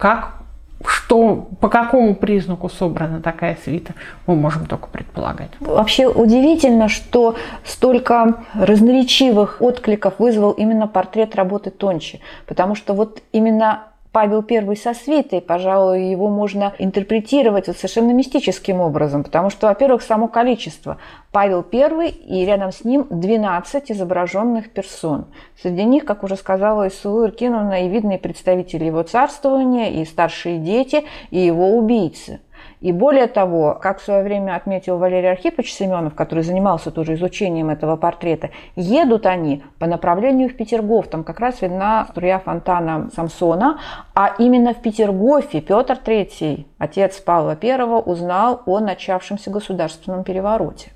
Как 0.00 0.42
что, 0.90 1.48
по 1.60 1.68
какому 1.68 2.14
признаку 2.14 2.68
собрана 2.68 3.20
такая 3.20 3.58
свита, 3.64 3.94
мы 4.26 4.34
можем 4.34 4.66
только 4.66 4.88
предполагать. 4.88 5.50
Вообще 5.60 6.06
удивительно, 6.06 6.88
что 6.88 7.36
столько 7.64 8.44
разноречивых 8.54 9.60
откликов 9.60 10.14
вызвал 10.18 10.52
именно 10.52 10.86
портрет 10.86 11.34
работы 11.36 11.70
Тончи, 11.70 12.20
потому 12.46 12.74
что 12.74 12.94
вот 12.94 13.22
именно 13.32 13.84
Павел 14.16 14.42
I 14.48 14.76
со 14.76 14.94
свитой, 14.94 15.42
пожалуй, 15.42 16.04
его 16.04 16.30
можно 16.30 16.72
интерпретировать 16.78 17.66
вот 17.66 17.76
совершенно 17.76 18.12
мистическим 18.12 18.80
образом, 18.80 19.22
потому 19.22 19.50
что, 19.50 19.66
во-первых, 19.66 20.00
само 20.00 20.26
количество. 20.26 20.96
Павел 21.32 21.62
I 21.70 22.08
и 22.08 22.46
рядом 22.46 22.72
с 22.72 22.82
ним 22.82 23.06
12 23.10 23.90
изображенных 23.90 24.70
персон. 24.70 25.26
Среди 25.60 25.84
них, 25.84 26.06
как 26.06 26.24
уже 26.24 26.36
сказала 26.36 26.88
Исулу 26.88 27.26
Иркиновна, 27.26 27.84
и 27.84 27.90
видные 27.90 28.18
представители 28.18 28.86
его 28.86 29.02
царствования, 29.02 29.90
и 29.90 30.06
старшие 30.06 30.60
дети, 30.60 31.04
и 31.28 31.38
его 31.38 31.76
убийцы. 31.76 32.40
И 32.80 32.92
более 32.92 33.26
того, 33.26 33.78
как 33.80 34.00
в 34.00 34.04
свое 34.04 34.22
время 34.22 34.54
отметил 34.54 34.98
Валерий 34.98 35.30
Архипович 35.30 35.72
Семенов, 35.72 36.14
который 36.14 36.44
занимался 36.44 36.90
тоже 36.90 37.14
изучением 37.14 37.70
этого 37.70 37.96
портрета, 37.96 38.50
едут 38.74 39.26
они 39.26 39.62
по 39.78 39.86
направлению 39.86 40.48
в 40.48 40.54
Петергоф. 40.56 41.08
Там 41.08 41.24
как 41.24 41.40
раз 41.40 41.62
видна 41.62 42.06
струя 42.10 42.38
фонтана 42.38 43.10
Самсона. 43.14 43.78
А 44.14 44.34
именно 44.38 44.74
в 44.74 44.82
Петергофе 44.82 45.60
Петр 45.60 45.98
III, 46.04 46.66
отец 46.78 47.16
Павла 47.20 47.56
I, 47.60 47.82
узнал 47.82 48.62
о 48.66 48.80
начавшемся 48.80 49.50
государственном 49.50 50.24
перевороте. 50.24 50.92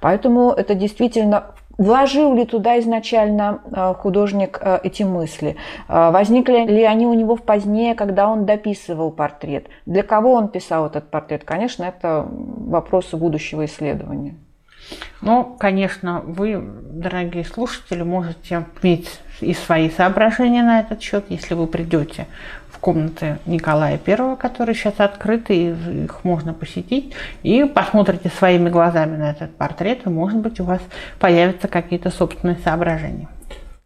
Поэтому 0.00 0.50
это 0.50 0.74
действительно 0.74 1.54
Вложил 1.76 2.34
ли 2.34 2.44
туда 2.44 2.78
изначально 2.78 3.60
э, 3.64 3.94
художник 3.98 4.58
э, 4.60 4.78
эти 4.82 5.02
мысли? 5.02 5.56
Э, 5.88 6.10
возникли 6.10 6.66
ли 6.66 6.84
они 6.84 7.06
у 7.06 7.14
него 7.14 7.36
в 7.36 7.42
позднее, 7.42 7.94
когда 7.94 8.28
он 8.28 8.46
дописывал 8.46 9.10
портрет? 9.10 9.66
Для 9.86 10.02
кого 10.02 10.32
он 10.34 10.48
писал 10.48 10.86
этот 10.86 11.10
портрет? 11.10 11.44
Конечно, 11.44 11.84
это 11.84 12.26
вопросы 12.30 13.16
будущего 13.16 13.64
исследования. 13.64 14.36
Ну, 15.20 15.56
конечно, 15.58 16.22
вы, 16.24 16.62
дорогие 16.62 17.44
слушатели, 17.44 18.02
можете 18.02 18.66
иметь 18.82 19.20
и 19.40 19.54
свои 19.54 19.90
соображения 19.90 20.62
на 20.62 20.80
этот 20.80 21.00
счет, 21.00 21.24
если 21.28 21.54
вы 21.54 21.66
придете 21.66 22.26
комнаты 22.84 23.38
Николая 23.46 23.98
I, 24.06 24.36
которые 24.36 24.74
сейчас 24.74 24.94
открыты, 24.98 25.56
и 25.56 26.04
их 26.04 26.22
можно 26.22 26.52
посетить, 26.52 27.14
и 27.42 27.64
посмотрите 27.64 28.28
своими 28.28 28.68
глазами 28.68 29.16
на 29.16 29.30
этот 29.30 29.56
портрет, 29.56 30.00
и, 30.04 30.10
может 30.10 30.40
быть, 30.40 30.60
у 30.60 30.64
вас 30.64 30.82
появятся 31.18 31.66
какие-то 31.66 32.10
собственные 32.10 32.58
соображения. 32.62 33.28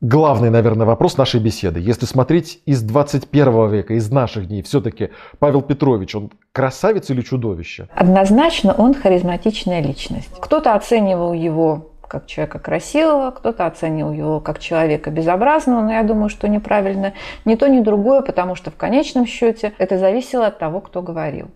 Главный, 0.00 0.50
наверное, 0.50 0.84
вопрос 0.84 1.16
нашей 1.16 1.40
беседы. 1.40 1.78
Если 1.78 2.06
смотреть 2.06 2.60
из 2.66 2.82
21 2.82 3.70
века, 3.70 3.94
из 3.94 4.10
наших 4.10 4.48
дней, 4.48 4.62
все-таки 4.62 5.10
Павел 5.38 5.62
Петрович, 5.62 6.16
он 6.16 6.30
красавец 6.50 7.08
или 7.10 7.22
чудовище? 7.22 7.88
Однозначно 7.94 8.72
он 8.72 8.94
харизматичная 8.94 9.80
личность. 9.80 10.30
Кто-то 10.40 10.74
оценивал 10.74 11.34
его 11.34 11.87
как 12.08 12.26
человека 12.26 12.58
красивого, 12.58 13.30
кто-то 13.30 13.66
оценил 13.66 14.12
его 14.12 14.40
как 14.40 14.58
человека 14.58 15.10
безобразного, 15.10 15.82
но 15.82 15.92
я 15.92 16.02
думаю, 16.02 16.28
что 16.28 16.48
неправильно 16.48 17.12
ни 17.44 17.54
то, 17.54 17.68
ни 17.68 17.80
другое, 17.80 18.22
потому 18.22 18.54
что 18.54 18.70
в 18.70 18.76
конечном 18.76 19.26
счете 19.26 19.72
это 19.78 19.98
зависело 19.98 20.46
от 20.46 20.58
того, 20.58 20.80
кто 20.80 21.02
говорил. 21.02 21.50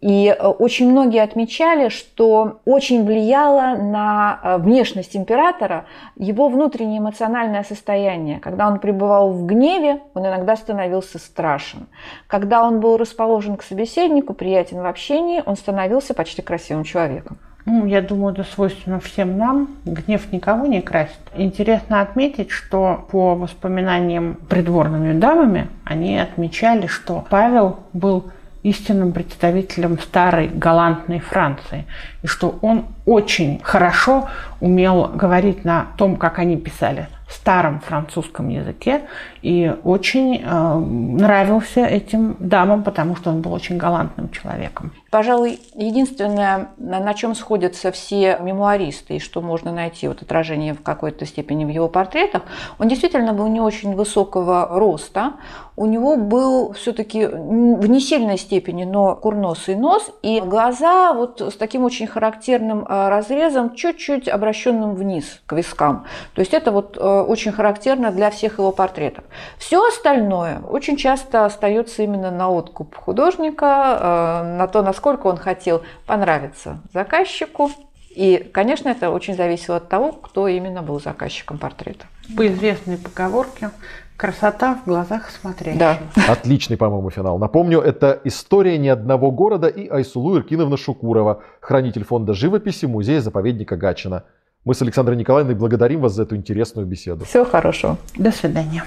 И 0.00 0.28
э, 0.28 0.46
очень 0.46 0.90
многие 0.90 1.22
отмечали, 1.22 1.88
что 1.88 2.60
очень 2.64 3.04
влияло 3.04 3.76
на 3.76 4.38
э, 4.42 4.58
внешность 4.58 5.16
императора 5.16 5.86
его 6.16 6.48
внутреннее 6.48 7.00
эмоциональное 7.00 7.64
состояние. 7.64 8.38
Когда 8.38 8.68
он 8.68 8.78
пребывал 8.78 9.32
в 9.32 9.44
гневе, 9.44 10.00
он 10.14 10.24
иногда 10.24 10.54
становился 10.56 11.18
страшен. 11.18 11.88
Когда 12.28 12.62
он 12.62 12.78
был 12.78 12.96
расположен 12.96 13.56
к 13.56 13.64
собеседнику, 13.64 14.34
приятен 14.34 14.80
в 14.80 14.86
общении, 14.86 15.42
он 15.44 15.56
становился 15.56 16.14
почти 16.14 16.42
красивым 16.42 16.84
человеком. 16.84 17.38
Ну, 17.70 17.84
я 17.84 18.00
думаю, 18.00 18.32
это 18.32 18.44
свойственно 18.44 18.98
всем 18.98 19.36
нам. 19.36 19.68
Гнев 19.84 20.32
никого 20.32 20.66
не 20.66 20.80
красит. 20.80 21.18
Интересно 21.36 22.00
отметить, 22.00 22.50
что 22.50 23.06
по 23.10 23.34
воспоминаниям 23.34 24.38
придворными 24.48 25.12
дамами, 25.12 25.68
они 25.84 26.18
отмечали, 26.18 26.86
что 26.86 27.26
Павел 27.28 27.80
был 27.92 28.30
истинным 28.62 29.12
представителем 29.12 29.98
старой 29.98 30.48
галантной 30.48 31.20
Франции, 31.20 31.84
и 32.22 32.26
что 32.26 32.58
он 32.62 32.86
очень 33.08 33.60
хорошо 33.62 34.28
умел 34.60 35.10
говорить 35.14 35.64
на 35.64 35.86
том, 35.96 36.16
как 36.16 36.38
они 36.38 36.56
писали 36.56 37.08
старом 37.28 37.80
французском 37.80 38.48
языке 38.48 39.02
и 39.42 39.74
очень 39.84 40.42
э, 40.42 40.74
нравился 40.78 41.84
этим 41.84 42.36
дамам, 42.38 42.82
потому 42.82 43.16
что 43.16 43.30
он 43.30 43.42
был 43.42 43.52
очень 43.52 43.76
галантным 43.76 44.30
человеком. 44.30 44.92
Пожалуй, 45.10 45.60
единственное, 45.74 46.68
на 46.76 47.14
чем 47.14 47.34
сходятся 47.34 47.92
все 47.92 48.38
мемуаристы 48.40 49.16
и 49.16 49.20
что 49.20 49.40
можно 49.40 49.72
найти 49.72 50.08
вот 50.08 50.22
отражение 50.22 50.74
в 50.74 50.82
какой-то 50.82 51.26
степени 51.26 51.64
в 51.64 51.68
его 51.68 51.88
портретах, 51.88 52.42
он 52.78 52.88
действительно 52.88 53.32
был 53.32 53.48
не 53.48 53.60
очень 53.60 53.94
высокого 53.94 54.68
роста, 54.70 55.34
у 55.76 55.86
него 55.86 56.16
был 56.16 56.72
все-таки 56.72 57.26
в 57.26 57.86
не 57.88 58.00
сильной 58.00 58.36
степени, 58.36 58.84
но 58.84 59.14
курносый 59.14 59.76
нос 59.76 60.10
и 60.22 60.40
глаза 60.40 61.12
вот 61.12 61.40
с 61.40 61.56
таким 61.56 61.84
очень 61.84 62.06
характерным 62.06 62.84
э, 62.88 62.97
разрезом, 63.08 63.74
чуть-чуть 63.74 64.28
обращенным 64.28 64.94
вниз 64.94 65.40
к 65.46 65.52
вискам. 65.52 66.06
То 66.34 66.40
есть 66.40 66.54
это 66.54 66.72
вот 66.72 66.96
э, 66.96 67.00
очень 67.00 67.52
характерно 67.52 68.10
для 68.10 68.30
всех 68.30 68.58
его 68.58 68.72
портретов. 68.72 69.24
Все 69.58 69.86
остальное 69.86 70.60
очень 70.68 70.96
часто 70.96 71.44
остается 71.44 72.02
именно 72.02 72.30
на 72.30 72.50
откуп 72.50 72.96
художника, 72.96 73.98
э, 74.44 74.56
на 74.56 74.66
то, 74.66 74.82
насколько 74.82 75.26
он 75.26 75.36
хотел 75.36 75.82
понравиться 76.06 76.80
заказчику. 76.92 77.70
И, 78.10 78.38
конечно, 78.52 78.88
это 78.88 79.10
очень 79.10 79.36
зависело 79.36 79.76
от 79.76 79.88
того, 79.88 80.12
кто 80.12 80.48
именно 80.48 80.82
был 80.82 81.00
заказчиком 81.00 81.58
портрета. 81.58 82.06
По 82.36 82.46
известной 82.48 82.96
поговорке 82.96 83.70
Красота 84.18 84.74
в 84.74 84.84
глазах 84.84 85.30
смотрящего. 85.30 85.78
Да. 85.78 85.98
Отличный, 86.28 86.76
по-моему, 86.76 87.08
финал. 87.08 87.38
Напомню, 87.38 87.78
это 87.78 88.20
история 88.24 88.76
не 88.76 88.88
одного 88.88 89.30
города 89.30 89.68
и 89.68 89.86
Айсулу 89.86 90.36
Иркиновна 90.36 90.76
Шукурова, 90.76 91.44
хранитель 91.60 92.02
фонда 92.02 92.34
живописи 92.34 92.86
музея-заповедника 92.86 93.76
Гатчина. 93.76 94.24
Мы 94.64 94.74
с 94.74 94.82
Александрой 94.82 95.16
Николаевной 95.16 95.54
благодарим 95.54 96.00
вас 96.00 96.14
за 96.14 96.24
эту 96.24 96.34
интересную 96.34 96.84
беседу. 96.84 97.26
Всего 97.26 97.44
хорошего. 97.44 97.96
До 98.16 98.32
свидания. 98.32 98.82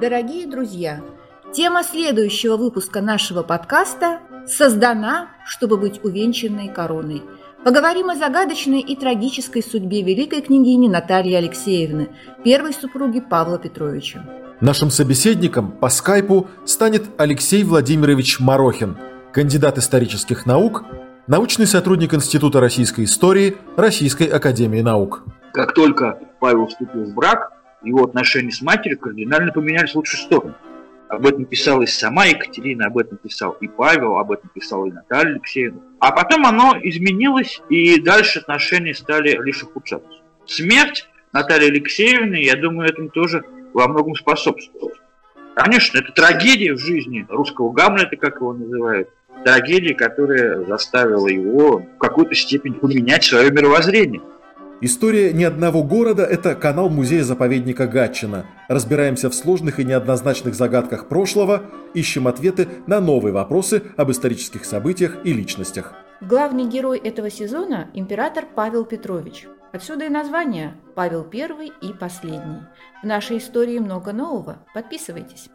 Дорогие 0.00 0.46
друзья, 0.46 1.00
тема 1.52 1.82
следующего 1.82 2.56
выпуска 2.56 3.00
нашего 3.00 3.42
подкаста 3.42 4.20
создана, 4.46 5.30
чтобы 5.44 5.76
быть 5.76 6.04
увенчанной 6.04 6.68
короной– 6.68 7.24
Поговорим 7.68 8.08
о 8.08 8.16
загадочной 8.16 8.80
и 8.80 8.96
трагической 8.96 9.62
судьбе 9.62 10.00
великой 10.00 10.40
княгини 10.40 10.88
Натальи 10.88 11.34
Алексеевны, 11.34 12.08
первой 12.42 12.72
супруги 12.72 13.20
Павла 13.20 13.58
Петровича. 13.58 14.24
Нашим 14.62 14.88
собеседником 14.88 15.72
по 15.72 15.90
скайпу 15.90 16.46
станет 16.64 17.04
Алексей 17.18 17.62
Владимирович 17.64 18.40
Марохин, 18.40 18.96
кандидат 19.34 19.76
исторических 19.76 20.46
наук, 20.46 20.86
научный 21.26 21.66
сотрудник 21.66 22.14
Института 22.14 22.58
российской 22.58 23.04
истории 23.04 23.58
Российской 23.76 24.28
академии 24.28 24.80
наук. 24.80 25.24
Как 25.52 25.74
только 25.74 26.18
Павел 26.40 26.68
вступил 26.68 27.04
в 27.04 27.12
брак, 27.12 27.52
его 27.82 28.02
отношения 28.02 28.50
с 28.50 28.62
матерью 28.62 28.98
кардинально 28.98 29.52
поменялись 29.52 29.92
в 29.92 29.96
лучшую 29.96 30.22
сторону. 30.22 30.54
Об 31.08 31.26
этом 31.26 31.46
писала 31.46 31.82
и 31.82 31.86
сама 31.86 32.26
Екатерина, 32.26 32.86
об 32.86 32.98
этом 32.98 33.16
писал 33.16 33.52
и 33.60 33.68
Павел, 33.68 34.18
об 34.18 34.30
этом 34.30 34.50
писала 34.50 34.86
и 34.86 34.92
Наталья 34.92 35.32
Алексеевна. 35.32 35.80
А 36.00 36.12
потом 36.12 36.44
оно 36.44 36.76
изменилось, 36.82 37.62
и 37.70 38.00
дальше 38.00 38.40
отношения 38.40 38.94
стали 38.94 39.38
лишь 39.42 39.62
ухудшаться. 39.62 40.18
Смерть 40.44 41.08
Натальи 41.32 41.70
Алексеевны, 41.70 42.36
я 42.36 42.56
думаю, 42.56 42.90
этому 42.90 43.08
тоже 43.08 43.42
во 43.72 43.88
многом 43.88 44.14
способствовала. 44.16 44.92
Конечно, 45.54 45.98
это 45.98 46.12
трагедия 46.12 46.74
в 46.74 46.78
жизни 46.78 47.26
русского 47.28 47.72
Гамлета, 47.72 48.16
как 48.16 48.36
его 48.36 48.52
называют. 48.52 49.08
Трагедия, 49.44 49.94
которая 49.94 50.64
заставила 50.66 51.26
его 51.26 51.78
в 51.78 51.98
какой-то 51.98 52.34
степени 52.34 52.74
поменять 52.74 53.24
свое 53.24 53.50
мировоззрение. 53.50 54.20
История 54.80 55.32
ни 55.32 55.42
одного 55.42 55.82
города– 55.82 56.22
это 56.24 56.54
канал 56.54 56.88
музея-заповедника 56.88 57.88
Гатчина. 57.88 58.46
Разбираемся 58.68 59.28
в 59.28 59.34
сложных 59.34 59.80
и 59.80 59.84
неоднозначных 59.84 60.54
загадках 60.54 61.08
прошлого, 61.08 61.62
ищем 61.94 62.28
ответы 62.28 62.68
на 62.86 63.00
новые 63.00 63.32
вопросы 63.32 63.82
об 63.96 64.12
исторических 64.12 64.64
событиях 64.64 65.16
и 65.24 65.32
личностях. 65.32 65.94
Главный 66.20 66.68
герой 66.68 66.98
этого 66.98 67.28
сезона– 67.28 67.90
император 67.94 68.44
Павел 68.54 68.84
Петрович. 68.84 69.48
Отсюда 69.72 70.04
и 70.04 70.10
название 70.10 70.76
«Павел 70.94 71.26
I 71.32 71.72
и 71.82 71.92
последний». 71.92 72.62
В 73.02 73.06
нашей 73.06 73.38
истории 73.38 73.80
много 73.80 74.12
нового. 74.12 74.58
Подписывайтесь. 74.74 75.48